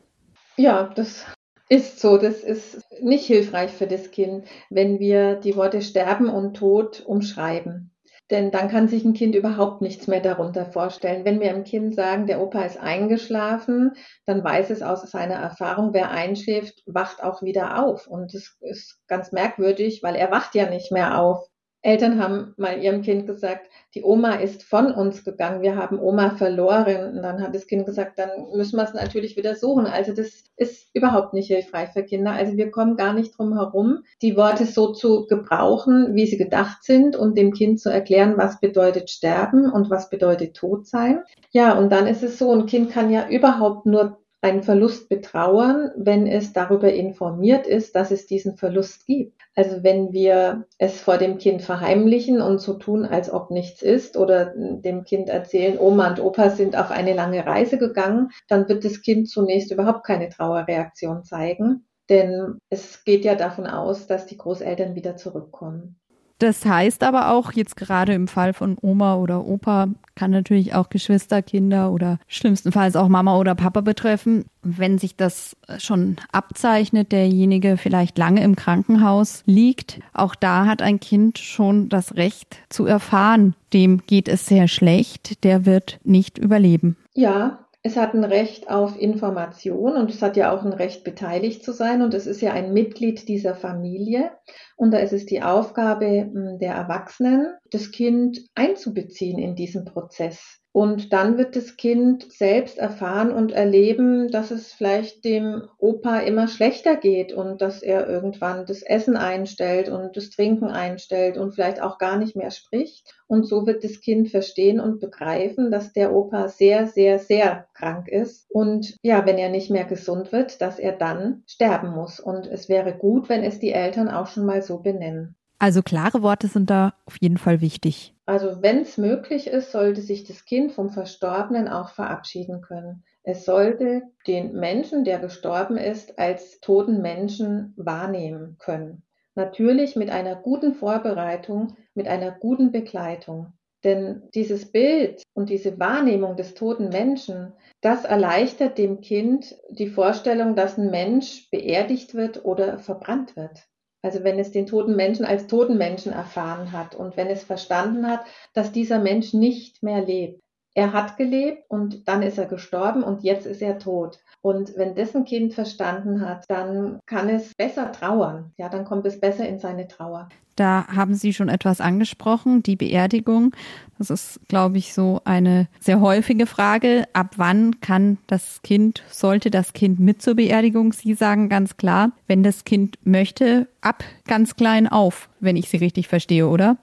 Ja, 0.57 0.89
das 0.95 1.25
ist 1.69 1.99
so. 1.99 2.17
Das 2.17 2.43
ist 2.43 2.81
nicht 3.01 3.25
hilfreich 3.25 3.71
für 3.71 3.87
das 3.87 4.11
Kind, 4.11 4.45
wenn 4.69 4.99
wir 4.99 5.35
die 5.35 5.55
Worte 5.55 5.81
Sterben 5.81 6.29
und 6.29 6.55
Tod 6.55 7.03
umschreiben. 7.05 7.91
Denn 8.31 8.49
dann 8.49 8.69
kann 8.69 8.87
sich 8.87 9.05
ein 9.05 9.13
Kind 9.13 9.35
überhaupt 9.35 9.81
nichts 9.81 10.07
mehr 10.07 10.19
darunter 10.19 10.65
vorstellen. 10.65 11.25
Wenn 11.25 11.39
wir 11.39 11.49
einem 11.49 11.63
Kind 11.63 11.93
sagen, 11.93 12.25
der 12.25 12.41
Opa 12.41 12.63
ist 12.63 12.79
eingeschlafen, 12.79 13.93
dann 14.25 14.43
weiß 14.43 14.71
es 14.71 14.81
aus 14.81 15.09
seiner 15.11 15.35
Erfahrung, 15.35 15.93
wer 15.93 16.09
einschläft, 16.09 16.81
wacht 16.87 17.21
auch 17.23 17.43
wieder 17.43 17.83
auf. 17.83 18.07
Und 18.07 18.33
das 18.33 18.57
ist 18.61 18.99
ganz 19.07 19.31
merkwürdig, 19.31 20.01
weil 20.01 20.15
er 20.15 20.31
wacht 20.31 20.55
ja 20.55 20.67
nicht 20.67 20.91
mehr 20.91 21.21
auf. 21.21 21.47
Eltern 21.85 22.19
haben 22.19 22.55
mal 22.57 22.81
ihrem 22.81 23.03
Kind 23.03 23.27
gesagt, 23.27 23.69
die 23.93 24.03
Oma 24.03 24.35
ist 24.35 24.63
von 24.63 24.91
uns 24.91 25.23
gegangen, 25.23 25.61
wir 25.61 25.75
haben 25.75 25.99
Oma 25.99 26.31
verloren. 26.31 27.15
Und 27.15 27.21
dann 27.21 27.43
hat 27.43 27.53
das 27.53 27.67
Kind 27.67 27.85
gesagt, 27.85 28.17
dann 28.17 28.29
müssen 28.55 28.77
wir 28.77 28.83
es 28.83 28.93
natürlich 28.95 29.37
wieder 29.37 29.55
suchen. 29.55 29.85
Also 29.85 30.11
das 30.11 30.45
ist 30.57 30.89
überhaupt 30.95 31.33
nicht 31.33 31.47
hilfreich 31.47 31.89
für 31.89 32.01
Kinder. 32.01 32.31
Also 32.31 32.57
wir 32.57 32.71
kommen 32.71 32.97
gar 32.97 33.13
nicht 33.13 33.37
drum 33.37 33.53
herum, 33.53 33.99
die 34.23 34.35
Worte 34.35 34.65
so 34.65 34.93
zu 34.93 35.27
gebrauchen, 35.27 36.15
wie 36.15 36.25
sie 36.25 36.37
gedacht 36.37 36.83
sind 36.83 37.15
und 37.15 37.37
dem 37.37 37.53
Kind 37.53 37.79
zu 37.79 37.91
erklären, 37.91 38.33
was 38.35 38.59
bedeutet 38.59 39.11
sterben 39.11 39.71
und 39.71 39.91
was 39.91 40.09
bedeutet 40.09 40.55
tot 40.55 40.87
sein. 40.87 41.21
Ja, 41.51 41.77
und 41.77 41.91
dann 41.91 42.07
ist 42.07 42.23
es 42.23 42.39
so, 42.39 42.51
ein 42.51 42.65
Kind 42.65 42.91
kann 42.91 43.11
ja 43.11 43.29
überhaupt 43.29 43.85
nur 43.85 44.17
einen 44.45 44.61
Verlust 44.61 45.09
betrauern, 45.09 45.89
wenn 45.97 46.27
es 46.27 46.53
darüber 46.53 46.93
informiert 46.93 47.65
ist, 47.65 47.95
dass 47.95 48.11
es 48.11 48.27
diesen 48.27 48.57
Verlust 48.57 49.07
gibt. 49.07 49.41
Also 49.55 49.81
wenn 49.81 50.13
wir 50.13 50.67
es 50.77 51.01
vor 51.01 51.17
dem 51.17 51.39
Kind 51.39 51.63
verheimlichen 51.63 52.41
und 52.41 52.61
so 52.61 52.75
tun, 52.75 53.05
als 53.05 53.33
ob 53.33 53.49
nichts 53.49 53.81
ist 53.81 54.17
oder 54.17 54.53
dem 54.55 55.03
Kind 55.03 55.29
erzählen, 55.29 55.79
Oma 55.79 56.09
und 56.09 56.19
Opa 56.19 56.51
sind 56.51 56.77
auf 56.77 56.91
eine 56.91 57.15
lange 57.15 57.43
Reise 57.43 57.79
gegangen, 57.79 58.29
dann 58.47 58.69
wird 58.69 58.85
das 58.85 59.01
Kind 59.01 59.27
zunächst 59.29 59.71
überhaupt 59.71 60.05
keine 60.05 60.29
Trauerreaktion 60.29 61.23
zeigen, 61.23 61.87
denn 62.09 62.59
es 62.69 63.03
geht 63.03 63.25
ja 63.25 63.33
davon 63.33 63.65
aus, 63.65 64.05
dass 64.05 64.27
die 64.27 64.37
Großeltern 64.37 64.93
wieder 64.93 65.15
zurückkommen. 65.15 65.99
Das 66.39 66.65
heißt 66.65 67.03
aber 67.03 67.31
auch 67.31 67.53
jetzt 67.53 67.77
gerade 67.77 68.13
im 68.13 68.27
Fall 68.27 68.53
von 68.53 68.77
Oma 68.81 69.15
oder 69.15 69.45
Opa 69.45 69.87
kann 70.15 70.31
natürlich 70.31 70.73
auch 70.73 70.89
Geschwister, 70.89 71.41
Kinder 71.41 71.91
oder 71.91 72.19
schlimmstenfalls 72.27 72.95
auch 72.95 73.09
Mama 73.09 73.37
oder 73.37 73.55
Papa 73.55 73.81
betreffen. 73.81 74.45
Wenn 74.61 74.97
sich 74.97 75.15
das 75.15 75.55
schon 75.77 76.17
abzeichnet, 76.31 77.11
derjenige 77.11 77.77
vielleicht 77.77 78.17
lange 78.17 78.43
im 78.43 78.55
Krankenhaus 78.55 79.43
liegt, 79.45 79.99
auch 80.13 80.35
da 80.35 80.65
hat 80.65 80.81
ein 80.81 80.99
Kind 80.99 81.37
schon 81.37 81.89
das 81.89 82.15
Recht 82.15 82.57
zu 82.69 82.85
erfahren, 82.85 83.55
dem 83.73 84.01
geht 84.07 84.27
es 84.27 84.45
sehr 84.45 84.67
schlecht, 84.67 85.43
der 85.43 85.65
wird 85.65 85.99
nicht 86.03 86.37
überleben. 86.37 86.97
Ja, 87.13 87.64
es 87.85 87.97
hat 87.97 88.15
ein 88.15 88.23
Recht 88.23 88.67
auf 88.67 88.99
Information 88.99 89.95
und 89.95 90.09
es 90.09 90.23
hat 90.23 90.37
ja 90.37 90.51
auch 90.51 90.65
ein 90.65 90.73
Recht, 90.73 91.03
beteiligt 91.03 91.63
zu 91.63 91.71
sein. 91.71 92.01
Und 92.01 92.15
es 92.15 92.25
ist 92.25 92.41
ja 92.41 92.51
ein 92.51 92.73
Mitglied 92.73 93.27
dieser 93.27 93.53
Familie. 93.53 94.31
Und 94.75 94.89
da 94.89 94.97
ist 94.97 95.13
es 95.13 95.27
die 95.27 95.43
Aufgabe 95.43 96.31
der 96.59 96.73
Erwachsenen, 96.73 97.53
das 97.69 97.91
Kind 97.91 98.41
einzubeziehen 98.55 99.37
in 99.37 99.55
diesen 99.55 99.85
Prozess. 99.85 100.63
Und 100.75 101.13
dann 101.13 101.37
wird 101.37 101.55
das 101.55 101.77
Kind 101.77 102.29
selbst 102.33 102.79
erfahren 102.79 103.31
und 103.31 103.53
erleben, 103.53 104.29
dass 104.29 104.51
es 104.51 104.73
vielleicht 104.73 105.23
dem 105.23 105.69
Opa 105.77 106.19
immer 106.19 106.49
schlechter 106.49 106.97
geht 106.97 107.31
und 107.31 107.61
dass 107.61 107.81
er 107.81 108.09
irgendwann 108.09 108.65
das 108.65 108.81
Essen 108.81 109.15
einstellt 109.15 109.87
und 109.87 110.17
das 110.17 110.31
Trinken 110.31 110.65
einstellt 110.65 111.37
und 111.37 111.53
vielleicht 111.53 111.81
auch 111.81 111.97
gar 111.97 112.17
nicht 112.17 112.35
mehr 112.35 112.51
spricht. 112.51 113.15
Und 113.25 113.47
so 113.47 113.65
wird 113.65 113.85
das 113.85 114.01
Kind 114.01 114.27
verstehen 114.27 114.81
und 114.81 114.99
begreifen, 114.99 115.71
dass 115.71 115.93
der 115.93 116.13
Opa 116.13 116.49
sehr, 116.49 116.87
sehr, 116.87 117.19
sehr 117.19 117.67
krank 117.73 118.09
ist. 118.09 118.45
Und 118.51 118.97
ja, 119.01 119.25
wenn 119.25 119.37
er 119.37 119.47
nicht 119.47 119.71
mehr 119.71 119.85
gesund 119.85 120.33
wird, 120.33 120.59
dass 120.59 120.77
er 120.77 120.91
dann 120.91 121.43
sterben 121.47 121.91
muss. 121.91 122.19
Und 122.19 122.47
es 122.47 122.67
wäre 122.67 122.97
gut, 122.97 123.29
wenn 123.29 123.43
es 123.43 123.59
die 123.59 123.71
Eltern 123.71 124.09
auch 124.09 124.27
schon 124.27 124.45
mal 124.45 124.61
so 124.61 124.79
benennen. 124.79 125.37
Also 125.59 125.81
klare 125.81 126.21
Worte 126.21 126.47
sind 126.47 126.69
da 126.69 126.93
auf 127.05 127.17
jeden 127.21 127.37
Fall 127.37 127.61
wichtig. 127.61 128.13
Also 128.25 128.61
wenn 128.61 128.81
es 128.81 128.97
möglich 128.97 129.47
ist, 129.47 129.71
sollte 129.71 130.01
sich 130.01 130.23
das 130.23 130.45
Kind 130.45 130.71
vom 130.71 130.89
Verstorbenen 130.89 131.67
auch 131.67 131.89
verabschieden 131.89 132.61
können. 132.61 133.03
Es 133.23 133.45
sollte 133.45 134.03
den 134.27 134.53
Menschen, 134.53 135.03
der 135.03 135.19
gestorben 135.19 135.77
ist, 135.77 136.19
als 136.19 136.59
toten 136.59 137.01
Menschen 137.01 137.73
wahrnehmen 137.77 138.57
können. 138.59 139.03
Natürlich 139.35 139.95
mit 139.95 140.09
einer 140.09 140.35
guten 140.35 140.73
Vorbereitung, 140.73 141.75
mit 141.93 142.07
einer 142.07 142.31
guten 142.31 142.71
Begleitung. 142.71 143.53
Denn 143.83 144.23
dieses 144.33 144.71
Bild 144.71 145.21
und 145.33 145.49
diese 145.49 145.79
Wahrnehmung 145.79 146.35
des 146.35 146.55
toten 146.55 146.89
Menschen, 146.89 147.53
das 147.81 148.03
erleichtert 148.03 148.77
dem 148.77 149.01
Kind 149.01 149.55
die 149.69 149.87
Vorstellung, 149.87 150.55
dass 150.55 150.77
ein 150.77 150.89
Mensch 150.89 151.49
beerdigt 151.51 152.15
wird 152.15 152.45
oder 152.45 152.79
verbrannt 152.79 153.35
wird. 153.35 153.67
Also 154.05 154.23
wenn 154.23 154.37
es 154.37 154.51
den 154.51 154.67
toten 154.67 154.95
Menschen 154.95 155.25
als 155.25 155.47
toten 155.47 155.79
Menschen 155.79 156.11
erfahren 156.11 156.71
hat 156.71 156.93
und 156.93 157.17
wenn 157.17 157.25
es 157.25 157.43
verstanden 157.43 158.07
hat, 158.07 158.23
dass 158.53 158.71
dieser 158.71 158.99
Mensch 158.99 159.33
nicht 159.33 159.81
mehr 159.81 160.05
lebt. 160.05 160.43
Er 160.75 160.93
hat 160.93 161.17
gelebt 161.17 161.63
und 161.69 162.07
dann 162.07 162.21
ist 162.21 162.37
er 162.37 162.45
gestorben 162.45 163.01
und 163.01 163.23
jetzt 163.23 163.47
ist 163.47 163.63
er 163.63 163.79
tot. 163.79 164.19
Und 164.45 164.77
wenn 164.77 164.93
das 164.93 165.15
ein 165.15 165.25
Kind 165.25 165.55
verstanden 165.55 166.21
hat, 166.21 166.45
dann 166.49 166.99
kann 167.07 167.29
es 167.29 167.55
besser 167.55 167.91
trauern. 167.91 168.51
Ja, 168.57 168.69
dann 168.69 168.85
kommt 168.85 169.07
es 169.07 169.19
besser 169.19 169.49
in 169.49 169.57
seine 169.57 169.87
Trauer. 169.87 170.29
Da 170.55 170.85
haben 170.87 171.15
Sie 171.15 171.33
schon 171.33 171.49
etwas 171.49 171.81
angesprochen, 171.81 172.61
die 172.61 172.75
Beerdigung. 172.75 173.55
Das 173.97 174.11
ist, 174.11 174.39
glaube 174.47 174.77
ich, 174.77 174.93
so 174.93 175.19
eine 175.25 175.67
sehr 175.79 175.99
häufige 175.99 176.45
Frage. 176.45 177.05
Ab 177.13 177.33
wann 177.37 177.81
kann 177.81 178.19
das 178.27 178.61
Kind, 178.61 179.01
sollte 179.09 179.49
das 179.49 179.73
Kind 179.73 179.99
mit 179.99 180.21
zur 180.21 180.35
Beerdigung? 180.35 180.93
Sie 180.93 181.15
sagen 181.15 181.49
ganz 181.49 181.75
klar, 181.75 182.11
wenn 182.27 182.43
das 182.43 182.65
Kind 182.65 182.99
möchte, 183.03 183.67
ab 183.81 184.03
ganz 184.27 184.55
klein 184.55 184.87
auf, 184.87 185.27
wenn 185.39 185.55
ich 185.55 185.69
Sie 185.69 185.77
richtig 185.77 186.07
verstehe, 186.07 186.47
oder? 186.47 186.77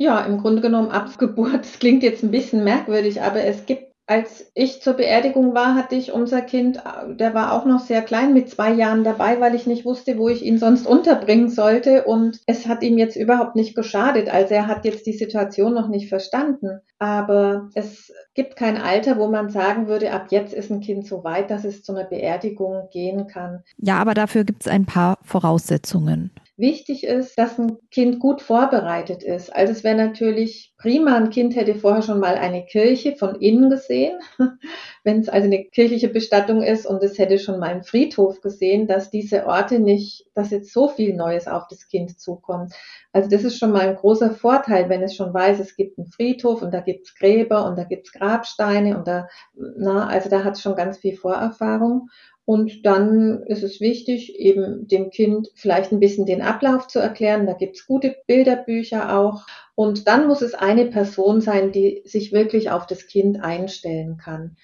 Ja, 0.00 0.20
im 0.20 0.38
Grunde 0.38 0.62
genommen 0.62 0.92
ab 0.92 1.18
Geburt. 1.18 1.62
Das 1.62 1.80
klingt 1.80 2.04
jetzt 2.04 2.22
ein 2.22 2.30
bisschen 2.30 2.62
merkwürdig, 2.62 3.20
aber 3.22 3.42
es 3.42 3.66
gibt 3.66 3.87
als 4.08 4.50
ich 4.54 4.80
zur 4.80 4.94
Beerdigung 4.94 5.54
war, 5.54 5.74
hatte 5.74 5.94
ich 5.94 6.12
unser 6.12 6.40
Kind, 6.40 6.82
der 7.10 7.34
war 7.34 7.52
auch 7.52 7.66
noch 7.66 7.80
sehr 7.80 8.00
klein, 8.00 8.32
mit 8.32 8.48
zwei 8.48 8.72
Jahren 8.72 9.04
dabei, 9.04 9.38
weil 9.38 9.54
ich 9.54 9.66
nicht 9.66 9.84
wusste, 9.84 10.16
wo 10.16 10.30
ich 10.30 10.42
ihn 10.42 10.56
sonst 10.56 10.86
unterbringen 10.86 11.50
sollte. 11.50 12.04
Und 12.04 12.40
es 12.46 12.66
hat 12.66 12.82
ihm 12.82 12.96
jetzt 12.96 13.16
überhaupt 13.16 13.54
nicht 13.54 13.74
geschadet. 13.74 14.30
Also 14.30 14.54
er 14.54 14.66
hat 14.66 14.86
jetzt 14.86 15.06
die 15.06 15.12
Situation 15.12 15.74
noch 15.74 15.88
nicht 15.88 16.08
verstanden. 16.08 16.80
Aber 16.98 17.68
es 17.74 18.10
gibt 18.32 18.56
kein 18.56 18.78
Alter, 18.78 19.18
wo 19.18 19.28
man 19.28 19.50
sagen 19.50 19.88
würde, 19.88 20.10
ab 20.10 20.28
jetzt 20.30 20.54
ist 20.54 20.70
ein 20.70 20.80
Kind 20.80 21.06
so 21.06 21.22
weit, 21.22 21.50
dass 21.50 21.64
es 21.64 21.82
zu 21.82 21.94
einer 21.94 22.08
Beerdigung 22.08 22.88
gehen 22.90 23.26
kann. 23.26 23.62
Ja, 23.76 23.98
aber 23.98 24.14
dafür 24.14 24.44
gibt 24.44 24.62
es 24.62 24.72
ein 24.72 24.86
paar 24.86 25.18
Voraussetzungen. 25.22 26.30
Wichtig 26.58 27.04
ist, 27.04 27.38
dass 27.38 27.56
ein 27.56 27.78
Kind 27.92 28.18
gut 28.18 28.42
vorbereitet 28.42 29.22
ist. 29.22 29.54
Also 29.54 29.70
es 29.70 29.84
wäre 29.84 29.94
natürlich 29.94 30.74
prima, 30.76 31.14
ein 31.14 31.30
Kind 31.30 31.54
hätte 31.54 31.76
vorher 31.76 32.02
schon 32.02 32.18
mal 32.18 32.34
eine 32.34 32.66
Kirche 32.66 33.14
von 33.14 33.36
innen 33.36 33.70
gesehen, 33.70 34.18
wenn 35.04 35.20
es 35.20 35.28
also 35.28 35.46
eine 35.46 35.66
kirchliche 35.66 36.08
Bestattung 36.08 36.62
ist 36.62 36.84
und 36.84 37.00
es 37.04 37.16
hätte 37.16 37.38
schon 37.38 37.60
mal 37.60 37.68
einen 37.68 37.84
Friedhof 37.84 38.40
gesehen, 38.40 38.88
dass 38.88 39.08
diese 39.08 39.46
Orte 39.46 39.78
nicht, 39.78 40.26
dass 40.34 40.50
jetzt 40.50 40.72
so 40.72 40.88
viel 40.88 41.14
Neues 41.14 41.46
auf 41.46 41.68
das 41.70 41.86
Kind 41.86 42.18
zukommt. 42.18 42.74
Also 43.12 43.30
das 43.30 43.44
ist 43.44 43.56
schon 43.56 43.70
mal 43.70 43.88
ein 43.88 43.94
großer 43.94 44.32
Vorteil, 44.32 44.88
wenn 44.88 45.04
es 45.04 45.14
schon 45.14 45.32
weiß, 45.32 45.60
es 45.60 45.76
gibt 45.76 45.96
einen 45.96 46.08
Friedhof 46.08 46.62
und 46.62 46.74
da 46.74 46.80
gibt's 46.80 47.14
Gräber 47.14 47.66
und 47.66 47.78
da 47.78 47.84
gibt's 47.84 48.12
Grabsteine 48.12 48.98
und 48.98 49.06
da, 49.06 49.28
na, 49.54 50.08
also 50.08 50.28
da 50.28 50.42
hat 50.42 50.56
es 50.56 50.62
schon 50.62 50.74
ganz 50.74 50.98
viel 50.98 51.16
Vorerfahrung. 51.16 52.08
Und 52.48 52.86
dann 52.86 53.42
ist 53.42 53.62
es 53.62 53.78
wichtig, 53.78 54.38
eben 54.38 54.88
dem 54.88 55.10
Kind 55.10 55.50
vielleicht 55.54 55.92
ein 55.92 56.00
bisschen 56.00 56.24
den 56.24 56.40
Ablauf 56.40 56.88
zu 56.88 56.98
erklären. 56.98 57.44
Da 57.44 57.52
gibt's 57.52 57.86
gute 57.86 58.16
Bilderbücher 58.26 59.18
auch. 59.18 59.44
Und 59.74 60.08
dann 60.08 60.26
muss 60.26 60.40
es 60.40 60.54
eine 60.54 60.86
Person 60.86 61.42
sein, 61.42 61.72
die 61.72 62.00
sich 62.06 62.32
wirklich 62.32 62.70
auf 62.70 62.86
das 62.86 63.06
Kind 63.06 63.44
einstellen 63.44 64.16
kann, 64.16 64.56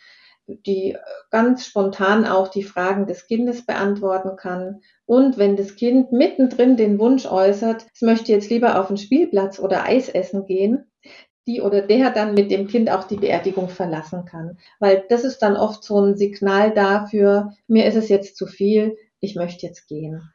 die 0.47 0.97
ganz 1.31 1.67
spontan 1.67 2.25
auch 2.25 2.49
die 2.49 2.63
Fragen 2.63 3.07
des 3.07 3.27
Kindes 3.27 3.67
beantworten 3.67 4.37
kann. 4.37 4.81
Und 5.05 5.37
wenn 5.37 5.55
das 5.55 5.77
Kind 5.77 6.11
mittendrin 6.11 6.79
den 6.79 6.99
Wunsch 6.99 7.27
äußert, 7.27 7.85
es 7.93 8.01
möchte 8.01 8.33
jetzt 8.33 8.49
lieber 8.49 8.81
auf 8.81 8.87
den 8.87 8.97
Spielplatz 8.97 9.59
oder 9.59 9.85
Eis 9.85 10.09
essen 10.09 10.47
gehen, 10.47 10.84
die 11.47 11.61
oder 11.61 11.83
der 11.83 12.11
dann 12.11 12.35
mit 12.35 12.51
dem 12.51 12.69
Kind 12.69 12.91
auch 12.91 13.05
die 13.05 13.17
Beerdigung 13.17 13.69
verlassen 13.69 14.25
kann. 14.25 14.59
Weil 14.79 15.05
das 15.09 15.25
ist 15.25 15.39
dann 15.39 15.57
oft 15.57 15.85
so 15.85 16.01
ein 16.01 16.17
Signal 16.17 16.73
dafür, 16.73 17.53
mir 17.67 17.87
ist 17.87 17.97
es 17.97 18.09
jetzt 18.09 18.37
zu 18.37 18.47
viel, 18.47 18.97
ich 19.21 19.37
möchte 19.37 19.67
jetzt 19.67 19.89
gehen. 19.89 20.31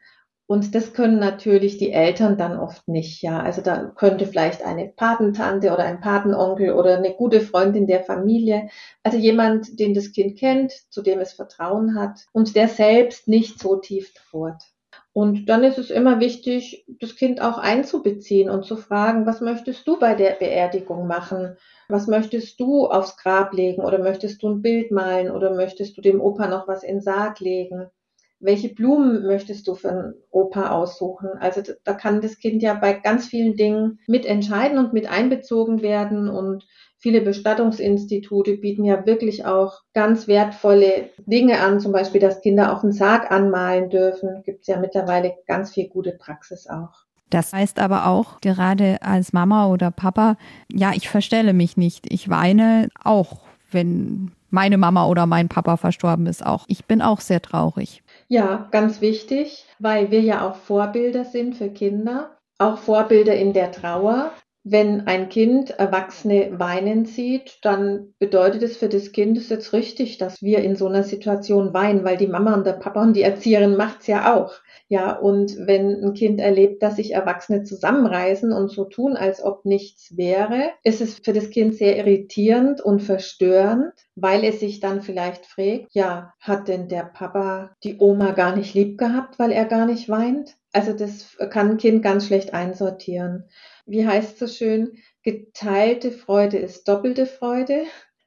Und 0.50 0.74
das 0.74 0.94
können 0.94 1.20
natürlich 1.20 1.78
die 1.78 1.92
Eltern 1.92 2.36
dann 2.36 2.58
oft 2.58 2.88
nicht, 2.88 3.22
ja. 3.22 3.40
Also 3.40 3.62
da 3.62 3.84
könnte 3.94 4.26
vielleicht 4.26 4.64
eine 4.64 4.88
Patentante 4.88 5.72
oder 5.72 5.84
ein 5.84 6.00
Patenonkel 6.00 6.72
oder 6.72 6.96
eine 6.96 7.14
gute 7.14 7.40
Freundin 7.40 7.86
der 7.86 8.02
Familie, 8.02 8.68
also 9.04 9.16
jemand, 9.16 9.78
den 9.78 9.94
das 9.94 10.10
Kind 10.10 10.36
kennt, 10.36 10.72
zu 10.90 11.02
dem 11.02 11.20
es 11.20 11.34
Vertrauen 11.34 11.94
hat 11.94 12.26
und 12.32 12.56
der 12.56 12.66
selbst 12.66 13.28
nicht 13.28 13.60
so 13.60 13.76
tief 13.76 14.12
trauert. 14.12 14.64
Und 15.12 15.46
dann 15.46 15.64
ist 15.64 15.78
es 15.78 15.90
immer 15.90 16.20
wichtig, 16.20 16.84
das 17.00 17.16
Kind 17.16 17.40
auch 17.40 17.58
einzubeziehen 17.58 18.48
und 18.48 18.64
zu 18.64 18.76
fragen, 18.76 19.26
was 19.26 19.40
möchtest 19.40 19.86
du 19.88 19.98
bei 19.98 20.14
der 20.14 20.32
Beerdigung 20.32 21.08
machen? 21.08 21.56
Was 21.88 22.06
möchtest 22.06 22.60
du 22.60 22.86
aufs 22.86 23.16
Grab 23.16 23.52
legen? 23.52 23.82
Oder 23.82 23.98
möchtest 23.98 24.42
du 24.42 24.48
ein 24.48 24.62
Bild 24.62 24.92
malen? 24.92 25.32
Oder 25.32 25.52
möchtest 25.52 25.96
du 25.96 26.00
dem 26.00 26.20
Opa 26.20 26.46
noch 26.46 26.68
was 26.68 26.84
in 26.84 26.96
den 26.96 27.00
Sarg 27.02 27.40
legen? 27.40 27.90
Welche 28.38 28.72
Blumen 28.72 29.26
möchtest 29.26 29.66
du 29.66 29.74
für 29.74 29.90
einen 29.90 30.14
Opa 30.30 30.70
aussuchen? 30.70 31.30
Also 31.40 31.60
da 31.82 31.92
kann 31.94 32.20
das 32.20 32.38
Kind 32.38 32.62
ja 32.62 32.74
bei 32.74 32.92
ganz 32.92 33.26
vielen 33.26 33.56
Dingen 33.56 33.98
mitentscheiden 34.06 34.78
und 34.78 34.92
mit 34.92 35.10
einbezogen 35.10 35.82
werden 35.82 36.28
und 36.28 36.66
Viele 37.02 37.22
Bestattungsinstitute 37.22 38.58
bieten 38.58 38.84
ja 38.84 39.06
wirklich 39.06 39.46
auch 39.46 39.80
ganz 39.94 40.28
wertvolle 40.28 41.08
Dinge 41.24 41.60
an, 41.60 41.80
zum 41.80 41.92
Beispiel, 41.92 42.20
dass 42.20 42.42
Kinder 42.42 42.76
auch 42.76 42.82
einen 42.82 42.92
Sarg 42.92 43.30
anmalen 43.30 43.88
dürfen. 43.88 44.42
Gibt 44.44 44.60
es 44.60 44.66
ja 44.66 44.78
mittlerweile 44.78 45.34
ganz 45.46 45.72
viel 45.72 45.88
gute 45.88 46.12
Praxis 46.12 46.66
auch. 46.66 47.06
Das 47.30 47.52
heißt 47.54 47.78
aber 47.78 48.06
auch, 48.06 48.40
gerade 48.40 49.00
als 49.00 49.32
Mama 49.32 49.68
oder 49.68 49.90
Papa, 49.90 50.36
ja, 50.70 50.92
ich 50.94 51.08
verstelle 51.08 51.54
mich 51.54 51.76
nicht. 51.78 52.12
Ich 52.12 52.28
weine 52.28 52.88
auch, 53.02 53.38
wenn 53.70 54.32
meine 54.50 54.76
Mama 54.76 55.06
oder 55.06 55.26
mein 55.26 55.48
Papa 55.48 55.76
verstorben 55.76 56.26
ist. 56.26 56.44
Auch 56.44 56.64
ich 56.68 56.84
bin 56.84 57.00
auch 57.00 57.20
sehr 57.20 57.40
traurig. 57.40 58.02
Ja, 58.28 58.68
ganz 58.72 59.00
wichtig, 59.00 59.64
weil 59.78 60.10
wir 60.10 60.20
ja 60.20 60.46
auch 60.46 60.56
Vorbilder 60.56 61.24
sind 61.24 61.56
für 61.56 61.70
Kinder, 61.70 62.36
auch 62.58 62.78
Vorbilder 62.78 63.36
in 63.36 63.52
der 63.52 63.72
Trauer. 63.72 64.32
Wenn 64.62 65.06
ein 65.06 65.30
Kind 65.30 65.70
Erwachsene 65.70 66.58
weinen 66.58 67.06
sieht, 67.06 67.58
dann 67.62 68.12
bedeutet 68.18 68.62
es 68.62 68.76
für 68.76 68.90
das 68.90 69.10
Kind, 69.12 69.38
es 69.38 69.44
ist 69.44 69.50
jetzt 69.50 69.72
richtig, 69.72 70.18
dass 70.18 70.42
wir 70.42 70.58
in 70.58 70.76
so 70.76 70.86
einer 70.86 71.02
Situation 71.02 71.72
weinen, 71.72 72.04
weil 72.04 72.18
die 72.18 72.26
Mama 72.26 72.52
und 72.52 72.66
der 72.66 72.74
Papa 72.74 73.02
und 73.02 73.14
die 73.14 73.22
Erzieherin 73.22 73.74
macht's 73.74 74.06
ja 74.06 74.36
auch. 74.36 74.52
Ja, 74.88 75.12
und 75.16 75.56
wenn 75.66 76.04
ein 76.04 76.12
Kind 76.12 76.40
erlebt, 76.40 76.82
dass 76.82 76.96
sich 76.96 77.12
Erwachsene 77.14 77.62
zusammenreißen 77.62 78.52
und 78.52 78.70
so 78.70 78.84
tun, 78.84 79.16
als 79.16 79.42
ob 79.42 79.64
nichts 79.64 80.16
wäre, 80.16 80.72
ist 80.82 81.00
es 81.00 81.14
für 81.14 81.32
das 81.32 81.48
Kind 81.50 81.74
sehr 81.74 81.96
irritierend 81.96 82.82
und 82.82 83.00
verstörend, 83.00 83.92
weil 84.14 84.44
er 84.44 84.52
sich 84.52 84.80
dann 84.80 85.00
vielleicht 85.00 85.46
fragt, 85.46 85.86
ja, 85.92 86.34
hat 86.40 86.68
denn 86.68 86.88
der 86.88 87.04
Papa 87.04 87.70
die 87.82 87.96
Oma 87.98 88.32
gar 88.32 88.54
nicht 88.54 88.74
lieb 88.74 88.98
gehabt, 88.98 89.38
weil 89.38 89.52
er 89.52 89.64
gar 89.64 89.86
nicht 89.86 90.08
weint? 90.10 90.56
Also 90.72 90.92
das 90.92 91.36
kann 91.50 91.70
ein 91.70 91.76
Kind 91.78 92.02
ganz 92.02 92.26
schlecht 92.26 92.52
einsortieren. 92.52 93.48
Wie 93.90 94.06
heißt 94.06 94.38
so 94.38 94.46
schön? 94.46 94.92
Geteilte 95.24 96.12
Freude 96.12 96.58
ist 96.58 96.86
doppelte 96.86 97.26
Freude. 97.26 97.82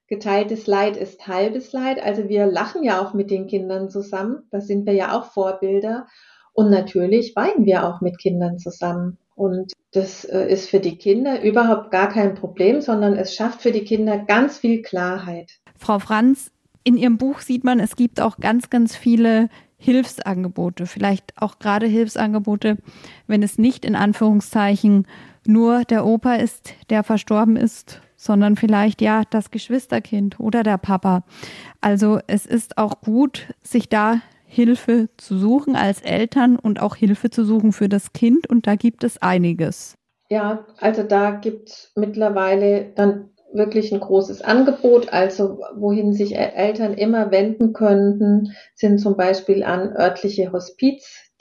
Geteiltes 0.07 0.67
Leid 0.67 0.97
ist 0.97 1.25
halbes 1.25 1.71
Leid. 1.71 2.03
Also 2.03 2.27
wir 2.27 2.47
lachen 2.47 2.83
ja 2.83 3.01
auch 3.01 3.13
mit 3.13 3.31
den 3.31 3.47
Kindern 3.47 3.89
zusammen. 3.89 4.43
Da 4.51 4.59
sind 4.59 4.85
wir 4.85 4.91
ja 4.91 5.17
auch 5.17 5.31
Vorbilder. 5.31 6.07
Und 6.51 6.69
natürlich 6.69 7.33
weinen 7.37 7.65
wir 7.65 7.87
auch 7.87 8.01
mit 8.01 8.19
Kindern 8.19 8.59
zusammen. 8.59 9.17
Und 9.35 9.71
das 9.93 10.25
äh, 10.25 10.51
ist 10.51 10.69
für 10.69 10.81
die 10.81 10.97
Kinder 10.97 11.41
überhaupt 11.41 11.91
gar 11.91 12.09
kein 12.09 12.35
Problem, 12.35 12.81
sondern 12.81 13.13
es 13.13 13.33
schafft 13.33 13.61
für 13.61 13.71
die 13.71 13.85
Kinder 13.85 14.17
ganz 14.17 14.57
viel 14.57 14.81
Klarheit. 14.81 15.49
Frau 15.77 15.97
Franz, 15.97 16.51
in 16.83 16.97
Ihrem 16.97 17.17
Buch 17.17 17.39
sieht 17.39 17.63
man, 17.63 17.79
es 17.79 17.95
gibt 17.95 18.19
auch 18.19 18.35
ganz, 18.37 18.69
ganz 18.69 18.97
viele 18.97 19.47
Hilfsangebote, 19.77 20.87
vielleicht 20.87 21.33
auch 21.37 21.57
gerade 21.57 21.87
Hilfsangebote, 21.87 22.77
wenn 23.27 23.43
es 23.43 23.57
nicht 23.57 23.85
in 23.85 23.95
Anführungszeichen 23.95 25.07
nur 25.45 25.83
der 25.83 26.05
Opa 26.05 26.35
ist, 26.35 26.73
der 26.89 27.03
verstorben 27.03 27.55
ist, 27.55 28.01
sondern 28.15 28.55
vielleicht 28.55 29.01
ja 29.01 29.23
das 29.29 29.51
Geschwisterkind 29.51 30.39
oder 30.39 30.63
der 30.63 30.77
Papa. 30.77 31.23
Also 31.81 32.19
es 32.27 32.45
ist 32.45 32.77
auch 32.77 33.01
gut, 33.01 33.47
sich 33.61 33.89
da 33.89 34.21
Hilfe 34.45 35.09
zu 35.17 35.37
suchen 35.37 35.75
als 35.75 36.01
Eltern 36.01 36.57
und 36.57 36.79
auch 36.79 36.95
Hilfe 36.95 37.29
zu 37.29 37.43
suchen 37.43 37.71
für 37.71 37.89
das 37.89 38.13
Kind. 38.13 38.49
Und 38.49 38.67
da 38.67 38.75
gibt 38.75 39.03
es 39.03 39.21
einiges. 39.21 39.95
Ja, 40.29 40.65
also 40.77 41.03
da 41.03 41.31
gibt 41.31 41.69
es 41.69 41.91
mittlerweile 41.95 42.91
dann 42.95 43.29
wirklich 43.51 43.91
ein 43.91 43.99
großes 43.99 44.41
Angebot. 44.41 45.11
Also 45.11 45.59
wohin 45.75 46.13
sich 46.13 46.35
Eltern 46.35 46.93
immer 46.93 47.31
wenden 47.31 47.73
könnten, 47.73 48.53
sind 48.75 48.99
zum 48.99 49.17
Beispiel 49.17 49.63
an 49.63 49.95
örtliche 49.95 50.53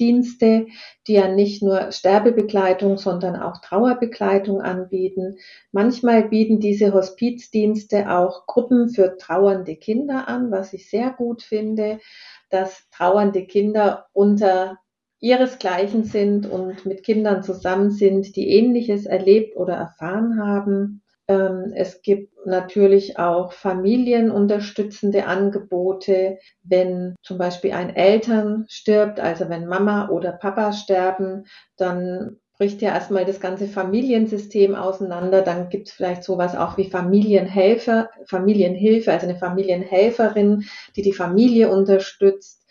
Hospizdienste, 0.03 0.67
die 1.07 1.15
ja 1.15 1.29
nicht 1.29 1.63
nur 1.63 1.93
Sterbebegleitung, 1.93 2.99
sondern 2.99 3.37
auch 3.37 3.61
Trauerbegleitung 3.61 4.61
anbieten. 4.61 5.37
Manchmal 5.71 6.29
bieten 6.29 6.61
diese 6.61 6.93
Hospizdienste 6.93 8.11
auch 8.11 8.47
Gruppen 8.47 8.89
für 8.89 9.17
trauernde 9.17 9.77
Kinder 9.77 10.29
an, 10.29 10.51
was 10.51 10.73
ich 10.73 10.91
sehr 10.91 11.11
gut 11.11 11.43
finde 11.43 12.01
dass 12.53 12.87
trauernde 12.91 13.47
Kinder 13.47 14.07
unter 14.13 14.79
ihresgleichen 15.21 16.05
sind 16.05 16.47
und 16.47 16.85
mit 16.85 17.03
Kindern 17.03 17.43
zusammen 17.43 17.91
sind, 17.91 18.37
die 18.37 18.51
ähnliches 18.51 19.07
erlebt 19.07 19.57
oder 19.57 19.75
erfahren 19.75 20.39
haben. 20.39 21.02
Ähm, 21.29 21.73
es 21.75 22.03
gibt 22.03 22.33
natürlich 22.47 23.19
auch 23.19 23.53
familienunterstützende 23.53 25.27
Angebote, 25.27 26.39
wenn 26.63 27.15
zum 27.23 27.39
Beispiel 27.39 27.73
ein 27.73 27.95
Eltern 27.95 28.67
stirbt, 28.69 29.21
also 29.21 29.49
wenn 29.49 29.67
Mama 29.67 30.09
oder 30.09 30.33
Papa 30.33 30.73
sterben, 30.73 31.45
dann 31.77 32.39
bricht 32.59 32.83
ja 32.83 32.91
erstmal 32.95 33.25
das 33.25 33.41
ganze 33.41 33.67
Familiensystem 33.67 34.75
auseinander. 34.75 35.43
Dann 35.43 35.69
gibt 35.69 35.89
es 35.89 35.95
vielleicht 35.95 36.23
sowas 36.23 36.55
auch 36.55 36.77
wie 36.77 36.91
Familienhelfer, 36.91 38.09
Familienhilfe, 38.27 39.13
also 39.13 39.27
eine 39.27 39.39
Familienhelferin, 39.39 40.65
die 40.95 41.03
die 41.03 41.13
Familie 41.13 41.71
unterstützt. 41.71 42.65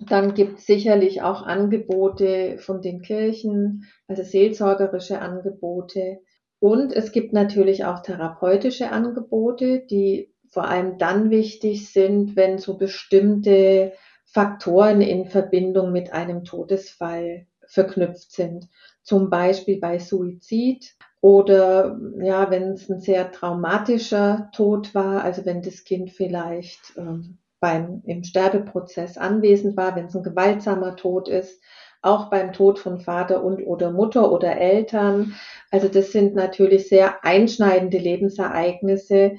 Dann 0.00 0.34
gibt 0.34 0.58
es 0.58 0.66
sicherlich 0.66 1.22
auch 1.22 1.42
Angebote 1.42 2.58
von 2.58 2.82
den 2.82 3.00
Kirchen, 3.02 3.84
also 4.06 4.22
seelsorgerische 4.22 5.20
Angebote. 5.20 6.20
Und 6.60 6.92
es 6.92 7.12
gibt 7.12 7.32
natürlich 7.32 7.84
auch 7.84 8.00
therapeutische 8.00 8.90
Angebote, 8.90 9.80
die 9.80 10.32
vor 10.48 10.68
allem 10.68 10.98
dann 10.98 11.30
wichtig 11.30 11.92
sind, 11.92 12.36
wenn 12.36 12.58
so 12.58 12.78
bestimmte 12.78 13.92
Faktoren 14.24 15.00
in 15.00 15.26
Verbindung 15.26 15.92
mit 15.92 16.12
einem 16.12 16.44
Todesfall 16.44 17.46
verknüpft 17.66 18.32
sind. 18.32 18.68
Zum 19.02 19.30
Beispiel 19.30 19.78
bei 19.80 19.98
Suizid 19.98 20.96
oder 21.20 21.98
ja, 22.20 22.50
wenn 22.50 22.72
es 22.72 22.88
ein 22.88 23.00
sehr 23.00 23.32
traumatischer 23.32 24.50
Tod 24.54 24.94
war, 24.94 25.24
also 25.24 25.44
wenn 25.44 25.62
das 25.62 25.84
Kind 25.84 26.10
vielleicht 26.10 26.94
ähm, 26.96 27.38
beim, 27.60 28.02
im 28.04 28.24
Sterbeprozess 28.24 29.16
anwesend 29.16 29.76
war, 29.76 29.96
wenn 29.96 30.06
es 30.06 30.14
ein 30.14 30.22
gewaltsamer 30.22 30.96
Tod 30.96 31.28
ist, 31.28 31.62
auch 32.04 32.30
beim 32.30 32.52
Tod 32.52 32.78
von 32.78 33.00
Vater 33.00 33.42
und 33.42 33.62
oder 33.66 33.90
Mutter 33.90 34.30
oder 34.30 34.56
Eltern. 34.56 35.34
Also 35.70 35.88
das 35.88 36.12
sind 36.12 36.34
natürlich 36.34 36.88
sehr 36.88 37.24
einschneidende 37.24 37.98
Lebensereignisse, 37.98 39.36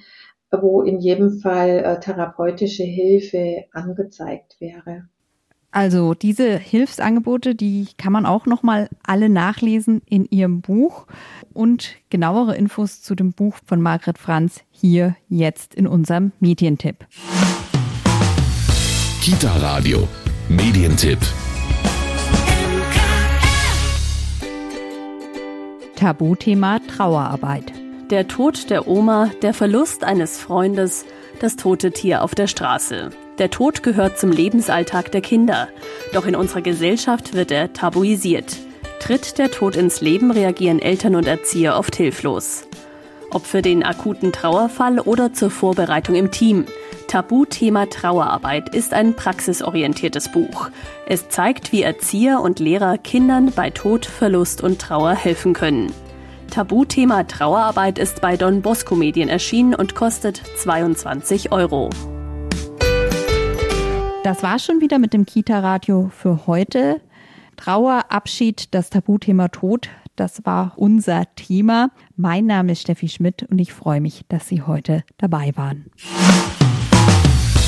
wo 0.51 0.81
in 0.81 0.99
jedem 0.99 1.39
Fall 1.39 1.83
äh, 1.83 1.99
therapeutische 1.99 2.83
Hilfe 2.83 3.65
angezeigt 3.71 4.57
wäre. 4.59 5.07
Also 5.71 6.13
diese 6.13 6.57
Hilfsangebote, 6.57 7.53
die 7.53 7.87
kann 7.97 8.13
man 8.13 8.25
auch 8.25 8.45
noch 8.45 8.63
mal 8.63 8.87
alle 9.05 9.27
nachlesen 9.27 10.01
in 10.05 10.23
ihrem 10.23 10.61
Buch 10.61 11.05
und 11.53 11.95
genauere 12.09 12.55
Infos 12.55 13.01
zu 13.01 13.13
dem 13.13 13.33
Buch 13.33 13.57
von 13.65 13.81
Margret 13.81 14.17
Franz 14.17 14.61
hier 14.71 15.17
jetzt 15.27 15.75
in 15.75 15.85
unserem 15.85 16.31
Medientipp. 16.39 17.05
Kita 19.21 19.51
Radio 19.57 20.07
Medientipp. 20.47 21.19
Tabuthema 25.95 26.79
Trauerarbeit. 26.79 27.71
Der 28.11 28.27
Tod 28.27 28.69
der 28.69 28.87
Oma, 28.87 29.31
der 29.41 29.53
Verlust 29.53 30.03
eines 30.03 30.39
Freundes, 30.39 31.05
das 31.39 31.55
tote 31.55 31.91
Tier 31.91 32.21
auf 32.21 32.35
der 32.35 32.47
Straße. 32.47 33.09
Der 33.37 33.49
Tod 33.49 33.81
gehört 33.81 34.19
zum 34.19 34.31
Lebensalltag 34.31 35.11
der 35.11 35.21
Kinder. 35.21 35.69
Doch 36.13 36.25
in 36.25 36.35
unserer 36.35 36.61
Gesellschaft 36.61 37.33
wird 37.33 37.51
er 37.51 37.73
tabuisiert. 37.73 38.57
Tritt 38.99 39.37
der 39.37 39.51
Tod 39.51 39.75
ins 39.75 40.01
Leben, 40.01 40.31
reagieren 40.31 40.79
Eltern 40.79 41.15
und 41.15 41.27
Erzieher 41.27 41.77
oft 41.77 41.95
hilflos. 41.95 42.67
Ob 43.31 43.45
für 43.45 43.61
den 43.61 43.83
akuten 43.83 44.31
Trauerfall 44.31 44.99
oder 44.99 45.33
zur 45.33 45.49
Vorbereitung 45.49 46.15
im 46.15 46.31
Team. 46.31 46.65
Tabuthema 47.15 47.85
Trauerarbeit 47.85 48.75
ist 48.75 48.93
ein 48.93 49.15
praxisorientiertes 49.15 50.33
Buch. 50.33 50.69
Es 51.07 51.29
zeigt, 51.29 51.71
wie 51.71 51.81
Erzieher 51.81 52.41
und 52.41 52.59
Lehrer 52.59 52.97
Kindern 52.97 53.53
bei 53.55 53.69
Tod, 53.69 54.05
Verlust 54.05 54.61
und 54.61 54.79
Trauer 54.81 55.15
helfen 55.15 55.53
können. 55.53 55.93
Tabuthema 56.51 57.23
Trauerarbeit 57.23 57.99
ist 57.99 58.19
bei 58.19 58.35
Don 58.35 58.61
Bosco 58.61 58.95
Medien 58.95 59.29
erschienen 59.29 59.75
und 59.75 59.95
kostet 59.95 60.41
22 60.57 61.53
Euro. 61.53 61.89
Das 64.25 64.43
war 64.43 64.59
schon 64.59 64.81
wieder 64.81 64.99
mit 64.99 65.13
dem 65.13 65.25
Kita-Radio 65.25 66.11
für 66.13 66.47
heute. 66.47 66.99
Trauer, 67.55 68.03
Abschied, 68.09 68.75
das 68.75 68.89
Tabuthema 68.89 69.47
Tod, 69.47 69.87
das 70.17 70.45
war 70.45 70.73
unser 70.75 71.33
Thema. 71.35 71.91
Mein 72.17 72.45
Name 72.45 72.73
ist 72.73 72.81
Steffi 72.81 73.07
Schmidt 73.07 73.43
und 73.43 73.59
ich 73.59 73.71
freue 73.71 74.01
mich, 74.01 74.25
dass 74.27 74.49
Sie 74.49 74.63
heute 74.63 75.05
dabei 75.17 75.53
waren. 75.55 75.85